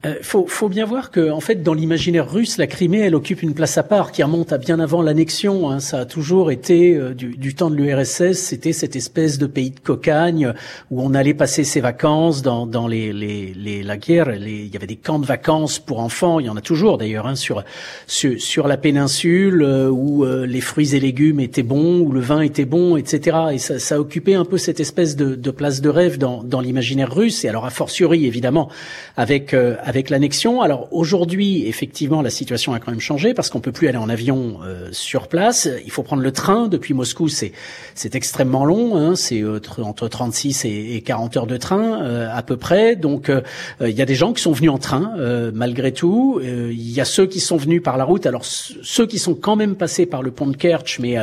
[0.07, 3.43] Euh, faut, faut bien voir que, en fait, dans l'imaginaire russe, la Crimée, elle occupe
[3.43, 5.69] une place à part qui remonte à bien avant l'annexion.
[5.69, 5.81] Hein.
[5.81, 9.73] Ça a toujours été euh, du, du, temps de l'URSS, c'était cette espèce de pays
[9.73, 10.53] de cocagne
[10.93, 14.33] où on allait passer ses vacances dans, dans les, les, les la guerre.
[14.37, 16.39] Il y avait des camps de vacances pour enfants.
[16.39, 17.65] Il y en a toujours d'ailleurs hein, sur,
[18.07, 22.41] sur, sur la péninsule euh, où les fruits et légumes étaient bons, où le vin
[22.41, 23.37] était bon, etc.
[23.53, 26.61] Et ça, ça occupait un peu cette espèce de, de place de rêve dans, dans
[26.61, 27.45] l'imaginaire russe.
[27.45, 28.69] Et alors a fortiori, évidemment,
[29.17, 29.55] avec
[29.89, 30.61] avec l'annexion.
[30.61, 34.11] Alors aujourd'hui, effectivement, la situation a quand même changé parce qu'on peut plus aller en
[34.11, 35.67] avion euh, sur place.
[35.83, 37.29] Il faut prendre le train depuis Moscou.
[37.29, 37.53] C'est
[37.95, 38.99] c'est extrêmement long.
[38.99, 39.17] Hein.
[39.17, 42.97] C'est euh, entre 36 et, 40 heures de train euh, à peu près.
[42.97, 43.33] Donc
[43.81, 45.15] il y a des gens qui sont venus en train
[45.55, 46.39] malgré tout.
[46.43, 48.27] Il y a ceux qui sont venus par la route.
[48.27, 51.17] Alors ceux qui sont quand même passés par le pont de Kerch, mais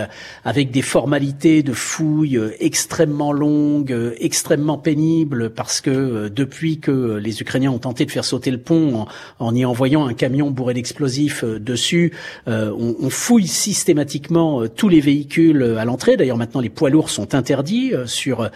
[0.44, 7.72] avec des formalités de fouilles extrêmement longues, extrêmement pénibles, parce que depuis que les Ukrainiens
[7.72, 9.06] ont tenté de faire sauter le pont
[9.40, 12.12] en, y envoyant un camion bourré d'explosifs euh, dessus.
[12.48, 16.18] Euh, on, fouille systématiquement euh, tous les véhicules à l'entrée.
[16.18, 18.50] D'ailleurs, maintenant, les poids lourds sont interdits sur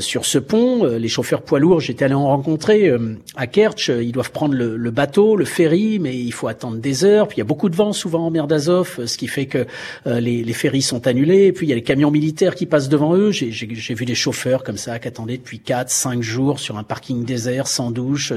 [0.00, 0.84] sur ce pont.
[0.84, 2.92] Les chauffeurs poids lourds, j'étais allé en rencontrer
[3.36, 3.88] à Kerch.
[3.88, 7.28] Ils doivent prendre le, le, bateau, le ferry, mais il faut attendre des heures.
[7.28, 9.66] Puis il y a beaucoup de vent souvent en mer d'Azov, ce qui fait que
[10.06, 11.46] les, les ferries sont annulés.
[11.46, 13.30] Et puis il y a les camions militaires qui passent devant eux.
[13.30, 17.24] J'ai vu des chauffeurs comme ça qui attendaient depuis 4, 5 jours sur un parking
[17.24, 18.32] désert, sans douche,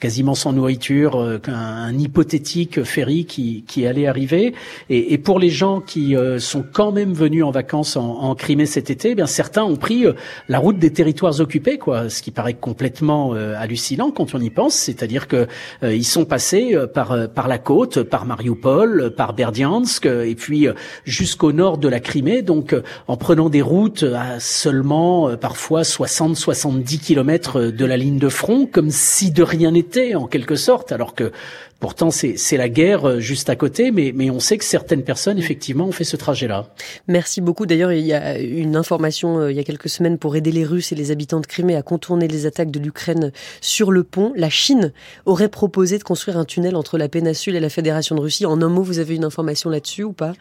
[0.00, 4.54] quasiment sans sans nourriture qu'un hypothétique ferry qui, qui allait arriver.
[4.90, 9.10] Et, pour les gens qui sont quand même venus en vacances en, Crimée cet été,
[9.10, 10.04] eh bien certains ont pris
[10.48, 14.74] la route des territoires occupés, quoi, ce qui paraît complètement hallucinant quand on y pense.
[14.74, 15.48] C'est-à-dire que
[15.82, 20.68] ils sont passés par par la côte, par Mariupol, par Berdiansk, et puis
[21.04, 22.42] jusqu'au nord de la Crimée.
[22.42, 22.76] Donc,
[23.08, 28.90] en prenant des routes à seulement parfois 60-70 kilomètres de la ligne de front, comme
[28.90, 31.32] si de rien n'était en quelque sorte, alors que
[31.78, 35.36] Pourtant, c'est la guerre euh, juste à côté, mais, mais on sait que certaines personnes,
[35.36, 36.68] effectivement, ont fait ce trajet-là.
[37.06, 37.66] Merci beaucoup.
[37.66, 40.64] D'ailleurs, il y a une information euh, il y a quelques semaines pour aider les
[40.64, 43.30] Russes et les habitants de Crimée à contourner les attaques de l'Ukraine
[43.60, 44.32] sur le pont.
[44.36, 44.94] La Chine
[45.26, 48.46] aurait proposé de construire un tunnel entre la péninsule et la Fédération de Russie.
[48.46, 50.32] En un mot, vous avez une information là-dessus ou pas?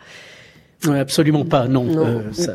[0.87, 1.85] Absolument pas, non.
[1.97, 2.53] Euh, ça,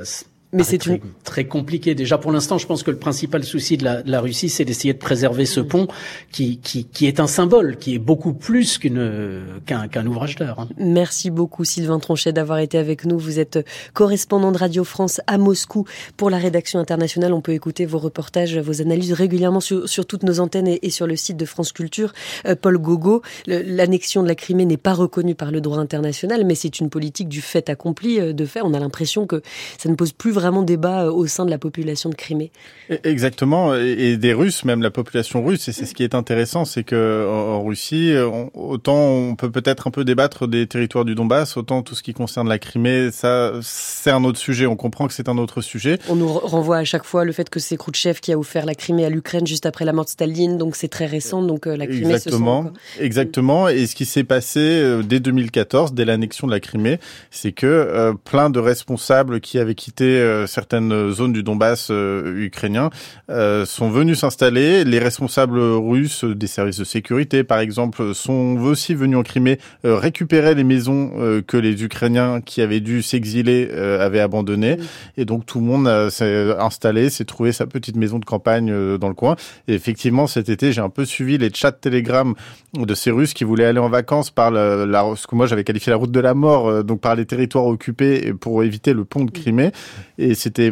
[0.52, 1.94] mais c'est très, très compliqué.
[1.94, 4.64] Déjà, pour l'instant, je pense que le principal souci de la, de la Russie, c'est
[4.64, 5.86] d'essayer de préserver ce pont
[6.32, 10.60] qui, qui, qui, est un symbole, qui est beaucoup plus qu'une qu'un qu'un ouvrage d'art.
[10.60, 10.68] Hein.
[10.76, 13.18] Merci beaucoup, Sylvain Tronchet, d'avoir été avec nous.
[13.18, 15.86] Vous êtes correspondant de Radio France à Moscou
[16.16, 17.32] pour la rédaction internationale.
[17.32, 20.90] On peut écouter vos reportages, vos analyses régulièrement sur, sur toutes nos antennes et, et,
[20.90, 22.12] sur le site de France Culture.
[22.46, 26.56] Euh, Paul Gogo, l'annexion de la Crimée n'est pas reconnue par le droit international, mais
[26.56, 28.20] c'est une politique du fait accompli.
[28.20, 29.42] Euh, de fait, on a l'impression que
[29.78, 32.50] ça ne pose plus vraiment débat euh, au sein de la population de Crimée.
[32.90, 35.68] E, exactement, et des Russes, même la population russe.
[35.68, 38.14] Et c'est ce qui est intéressant, c'est que en Russie,
[38.54, 42.12] autant on peut peut-être un peu débattre des territoires du Donbass, autant tout ce qui
[42.12, 44.66] concerne la Crimée, ça c'est un autre sujet.
[44.66, 45.98] On comprend que c'est un autre sujet.
[46.08, 48.74] On nous renvoie à chaque fois le fait que c'est Khrouchtchev qui a offert la
[48.74, 51.42] Crimée à l'Ukraine juste après la mort de Staline, donc c'est très récent.
[51.42, 52.14] Donc euh, la Crimée.
[52.14, 53.68] Exactement, exactement.
[53.68, 56.98] Et ce qui s'est passé euh, dès 2014, dès l'annexion de la Crimée,
[57.30, 62.90] c'est que plein de responsables qui avaient quitté euh, certaines zones du Donbass euh, ukrainien
[63.30, 64.84] euh, sont venus s'installer.
[64.84, 70.54] Les responsables russes des services de sécurité, par exemple, sont aussi venus en Crimée récupérer
[70.54, 74.76] les maisons que les Ukrainiens qui avaient dû s'exiler avaient abandonnées.
[75.16, 79.08] Et donc tout le monde s'est installé, s'est trouvé sa petite maison de campagne dans
[79.08, 79.36] le coin.
[79.68, 82.34] Et effectivement, cet été, j'ai un peu suivi les chats Telegram
[82.74, 85.64] de ces Russes qui voulaient aller en vacances par la, la ce que moi j'avais
[85.64, 89.24] qualifié la route de la mort, donc par les territoires occupés pour éviter le pont
[89.24, 89.72] de Crimée.
[90.20, 90.70] Et c'était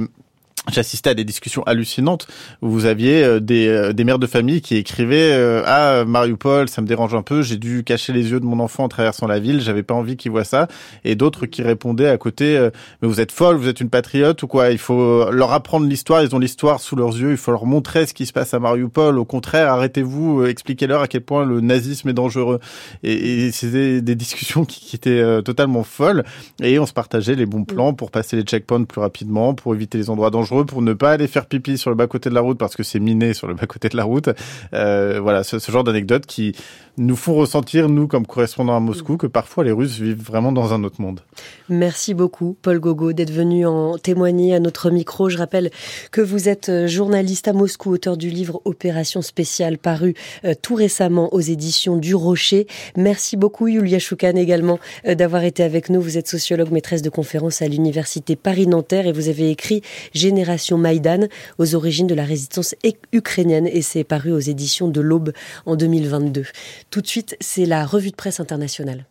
[0.71, 2.27] J'assistais à des discussions hallucinantes
[2.61, 6.69] où vous aviez euh, des, euh, des mères de famille qui écrivaient euh, Ah, Mariupol,
[6.69, 9.27] ça me dérange un peu, j'ai dû cacher les yeux de mon enfant en traversant
[9.27, 10.69] la ville, j'avais pas envie qu'il voit ça.
[11.05, 12.59] Et d'autres qui répondaient à côté
[13.01, 14.71] Mais vous êtes folle, vous êtes une patriote ou quoi?
[14.71, 18.07] Il faut leur apprendre l'histoire, ils ont l'histoire sous leurs yeux, il faut leur montrer
[18.07, 19.19] ce qui se passe à Mariupol.
[19.19, 22.61] Au contraire, arrêtez-vous, expliquez-leur à quel point le nazisme est dangereux.
[23.03, 26.25] Et, c'était des discussions qui étaient totalement folles.
[26.62, 29.99] Et on se partageait les bons plans pour passer les checkpoints plus rapidement, pour éviter
[29.99, 32.59] les endroits dangereux pour ne pas aller faire pipi sur le bas-côté de la route
[32.59, 34.31] parce que c'est miné sur le bas-côté de la route.
[34.75, 36.55] Euh, voilà, ce, ce genre d'anecdotes qui
[36.99, 40.72] nous font ressentir, nous, comme correspondants à Moscou, que parfois les Russes vivent vraiment dans
[40.72, 41.20] un autre monde.
[41.68, 45.28] Merci beaucoup, Paul Gogo, d'être venu en témoigner à notre micro.
[45.28, 45.70] Je rappelle
[46.11, 50.74] que vous êtes euh, journaliste à Moscou, auteur du livre Opération spéciale, paru euh, tout
[50.74, 52.66] récemment aux éditions du Rocher.
[52.96, 56.01] Merci beaucoup, Yulia Choukan, également, euh, d'avoir été avec nous.
[56.01, 59.82] Vous êtes sociologue, maîtresse de conférences à l'Université Paris-Nanterre et vous avez écrit
[60.12, 61.28] Génération Maïdan
[61.59, 62.74] aux origines de la résistance
[63.12, 65.32] ukrainienne et c'est paru aux éditions de l'Aube
[65.66, 66.44] en 2022.
[66.91, 69.05] Tout de suite, c'est la revue de presse internationale.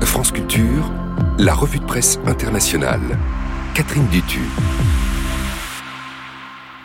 [0.00, 0.92] France Culture,
[1.40, 3.18] la revue de presse internationale.
[3.74, 4.38] Catherine Dutu.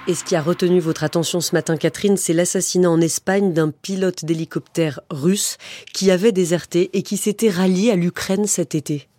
[0.07, 3.69] Et ce qui a retenu votre attention ce matin, Catherine, c'est l'assassinat en Espagne d'un
[3.69, 5.57] pilote d'hélicoptère russe
[5.93, 9.09] qui avait déserté et qui s'était rallié à l'Ukraine cet été.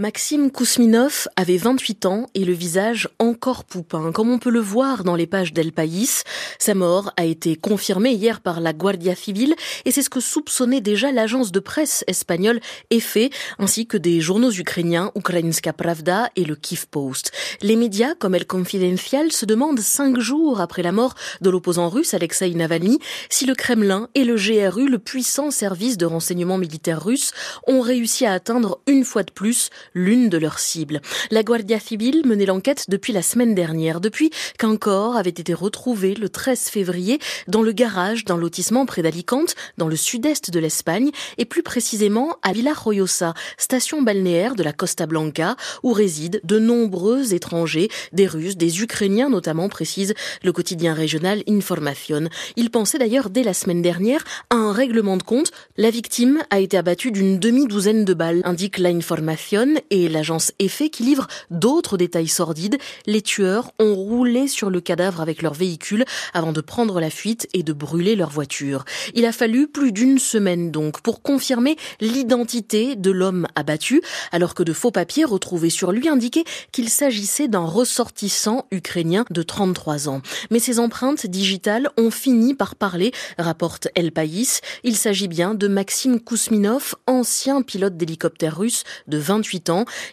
[0.00, 4.12] Maxime Kousminov avait 28 ans et le visage encore poupin.
[4.12, 6.22] Comme on peut le voir dans les pages d'El País,
[6.58, 10.80] sa mort a été confirmée hier par la Guardia Civile et c'est ce que soupçonnait
[10.80, 13.28] déjà l'agence de presse espagnole EFE
[13.58, 17.30] ainsi que des journaux ukrainiens Ukrainska Pravda et le Kiev Post.
[17.60, 22.14] Les médias comme El Confidencial se demandent cinq jours après la mort de l'opposant russe
[22.14, 27.32] Alexei Navalny si le Kremlin et le GRU, le puissant service de renseignement militaire russe,
[27.66, 31.00] ont réussi à atteindre une fois de plus l'une de leurs cibles.
[31.30, 36.14] La Guardia Civile menait l'enquête depuis la semaine dernière, depuis qu'un corps avait été retrouvé
[36.14, 37.18] le 13 février
[37.48, 42.36] dans le garage d'un lotissement près d'Alicante, dans le sud-est de l'Espagne, et plus précisément
[42.42, 48.56] à Royosa, station balnéaire de la Costa Blanca, où résident de nombreux étrangers, des Russes,
[48.56, 52.28] des Ukrainiens notamment, précise le quotidien régional Information.
[52.56, 55.50] Il pensait d'ailleurs dès la semaine dernière à un règlement de compte.
[55.76, 60.90] La victime a été abattue d'une demi-douzaine de balles, indique la Information, Et l'agence EFE
[60.90, 62.78] qui livrent d'autres détails sordides.
[63.06, 66.04] Les tueurs ont roulé sur le cadavre avec leur véhicule
[66.34, 68.84] avant de prendre la fuite et de brûler leur voiture.
[69.14, 74.02] Il a fallu plus d'une semaine donc pour confirmer l'identité de l'homme abattu,
[74.32, 79.42] alors que de faux papiers retrouvés sur lui indiquaient qu'il s'agissait d'un ressortissant ukrainien de
[79.42, 80.22] 33 ans.
[80.50, 84.60] Mais ces empreintes digitales ont fini par parler, rapporte El País.
[84.84, 89.59] Il s'agit bien de Maxime Kousminov, ancien pilote d'hélicoptère russe de 28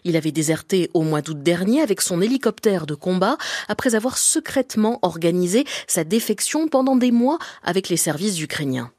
[0.04, 3.38] Il avait déserté au mois d'août dernier avec son hélicoptère de combat
[3.68, 8.92] après avoir secrètement organisé sa défection pendant des mois avec les services ukrainiens.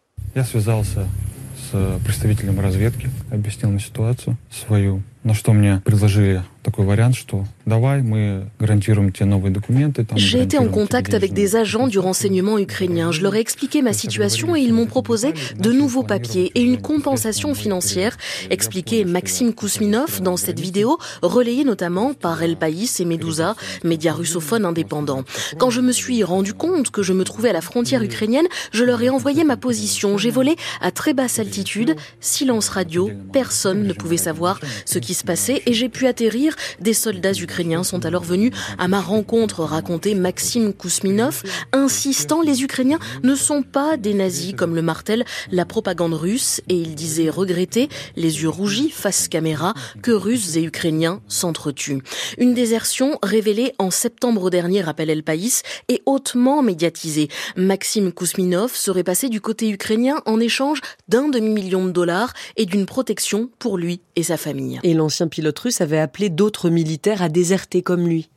[10.17, 13.11] J'ai été en contact avec des agents du renseignement ukrainien.
[13.11, 16.81] Je leur ai expliqué ma situation et ils m'ont proposé de nouveaux papiers et une
[16.81, 18.17] compensation financière,
[18.51, 24.65] expliquait Maxime Kousminov dans cette vidéo, relayée notamment par El País et Medusa, médias russophones
[24.65, 25.25] indépendants.
[25.59, 28.85] Quand je me suis rendu compte que je me trouvais à la frontière ukrainienne, je
[28.85, 30.19] leur ai envoyé ma position.
[30.19, 35.25] J'ai volé à très basse altitude, silence radio, personne ne pouvait savoir ce qui se
[35.25, 36.55] passait et j'ai pu atterrir.
[36.81, 41.43] Des soldats ukrainiens sont alors venus à ma rencontre, racontait Maxime Kousminov,
[41.73, 46.75] insistant les Ukrainiens ne sont pas des nazis comme le martèle la propagande russe et
[46.75, 52.03] il disait regretter, les yeux rougis face caméra, que Russes et Ukrainiens s'entretuent.
[52.39, 57.29] Une désertion révélée en septembre dernier, rappelle El País, et hautement médiatisée.
[57.57, 62.87] Maxime Kousminov serait passé du côté ukrainien en échange d'un demi-million de dollars et d'une
[62.87, 64.81] protection pour lui et sa famille.
[64.99, 68.29] L'ancien pilote russe avait appelé d'autres militaires à déserter comme lui.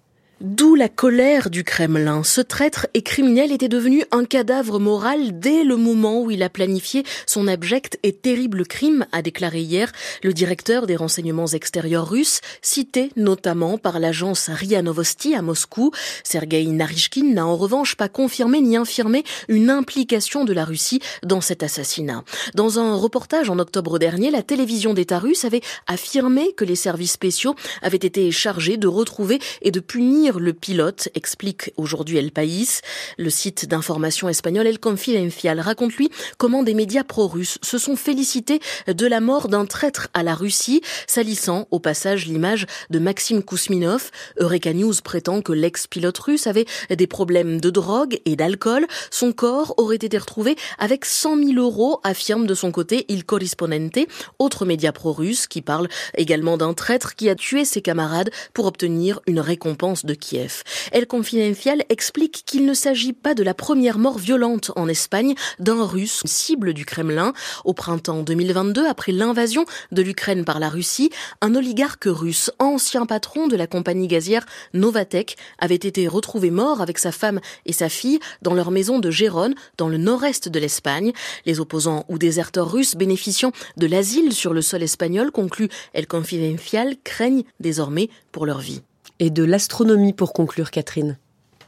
[0.44, 2.24] D'où la colère du Kremlin.
[2.24, 6.50] Ce traître et criminel était devenu un cadavre moral dès le moment où il a
[6.50, 9.92] planifié son abject et terrible crime, a déclaré hier
[10.24, 15.92] le directeur des renseignements extérieurs russes, cité notamment par l'agence RIA Novosti à Moscou.
[16.24, 21.42] Sergei Narishkin n'a en revanche pas confirmé ni infirmé une implication de la Russie dans
[21.42, 22.24] cet assassinat.
[22.56, 27.12] Dans un reportage en octobre dernier, la télévision d'État russe avait affirmé que les services
[27.12, 32.82] spéciaux avaient été chargés de retrouver et de punir le pilote, explique aujourd'hui El País.
[33.18, 38.60] Le site d'information espagnol El Confidencial raconte lui comment des médias pro-russes se sont félicités
[38.88, 44.12] de la mort d'un traître à la Russie, salissant au passage l'image de Maxime Kousminov.
[44.40, 48.88] Eureka News prétend que l'ex-pilote russe avait des problèmes de drogue et d'alcool.
[49.10, 54.00] Son corps aurait été retrouvé avec 100 000 euros, affirme de son côté Il Corrispondente,
[54.40, 59.20] autre média pro-russe qui parle également d'un traître qui a tué ses camarades pour obtenir
[59.28, 60.14] une récompense de
[60.92, 65.86] El Confidencial explique qu'il ne s'agit pas de la première mort violente en Espagne d'un
[65.86, 67.34] Russe cible du Kremlin.
[67.66, 71.10] Au printemps 2022, après l'invasion de l'Ukraine par la Russie,
[71.42, 77.00] un oligarque russe, ancien patron de la compagnie gazière Novatek, avait été retrouvé mort avec
[77.00, 81.14] sa femme et sa fille dans leur maison de Gérone, dans le nord-est de l'Espagne.
[81.46, 86.96] Les opposants ou déserteurs russes bénéficiant de l'asile sur le sol espagnol, conclut El Confidencial,
[87.04, 88.82] craignent désormais pour leur vie
[89.22, 91.18] et de l'astronomie pour conclure, Catherine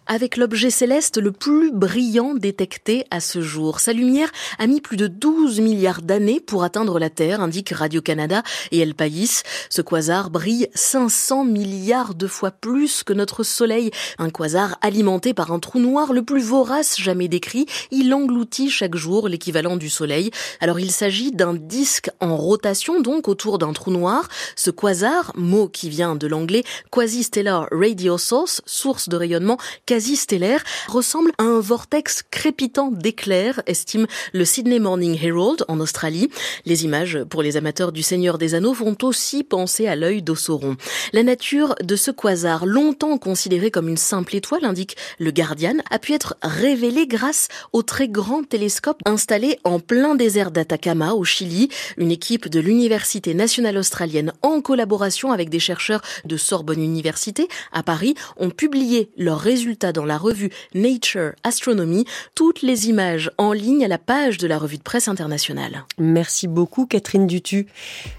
[0.07, 3.79] avec l'objet céleste le plus brillant détecté à ce jour.
[3.79, 8.43] Sa lumière a mis plus de 12 milliards d'années pour atteindre la Terre, indique Radio-Canada
[8.71, 9.43] et El País.
[9.69, 13.91] Ce quasar brille 500 milliards de fois plus que notre Soleil.
[14.17, 17.65] Un quasar alimenté par un trou noir le plus vorace jamais décrit.
[17.91, 20.31] Il engloutit chaque jour l'équivalent du Soleil.
[20.59, 24.27] Alors il s'agit d'un disque en rotation, donc autour d'un trou noir.
[24.55, 29.57] Ce quasar, mot qui vient de l'anglais quasi-stellar radio source, source de rayonnement
[29.93, 36.31] quasi-stellaire ressemble à un vortex crépitant d'éclairs, estime le Sydney Morning Herald en Australie.
[36.65, 40.77] Les images pour les amateurs du Seigneur des Anneaux font aussi penser à l'œil d'Ossoron.
[41.11, 45.99] La nature de ce quasar, longtemps considéré comme une simple étoile, indique le Guardian, a
[45.99, 51.69] pu être révélée grâce au très grand télescope installé en plein désert d'Atacama au Chili.
[51.97, 57.83] Une équipe de l'Université nationale australienne en collaboration avec des chercheurs de Sorbonne Université à
[57.83, 62.05] Paris ont publié leurs résultats dans la revue Nature Astronomy,
[62.35, 65.83] toutes les images en ligne à la page de la revue de presse internationale.
[65.97, 67.67] Merci beaucoup Catherine Dutu.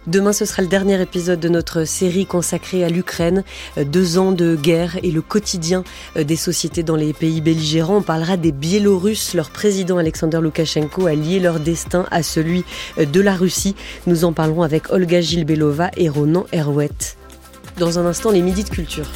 [0.07, 3.45] Demain ce sera le dernier épisode de notre série consacrée à l'Ukraine,
[3.79, 5.85] euh, deux ans de guerre et le quotidien
[6.17, 7.99] euh, des sociétés dans les pays belligérants.
[7.99, 9.35] On parlera des Biélorusses.
[9.35, 12.65] Leur président Alexander Loukachenko a lié leur destin à celui
[12.99, 13.77] euh, de la Russie.
[14.07, 17.17] Nous en parlerons avec Olga Gilbelova et Ronan Herwet.
[17.79, 19.07] Dans un instant, les midis de culture.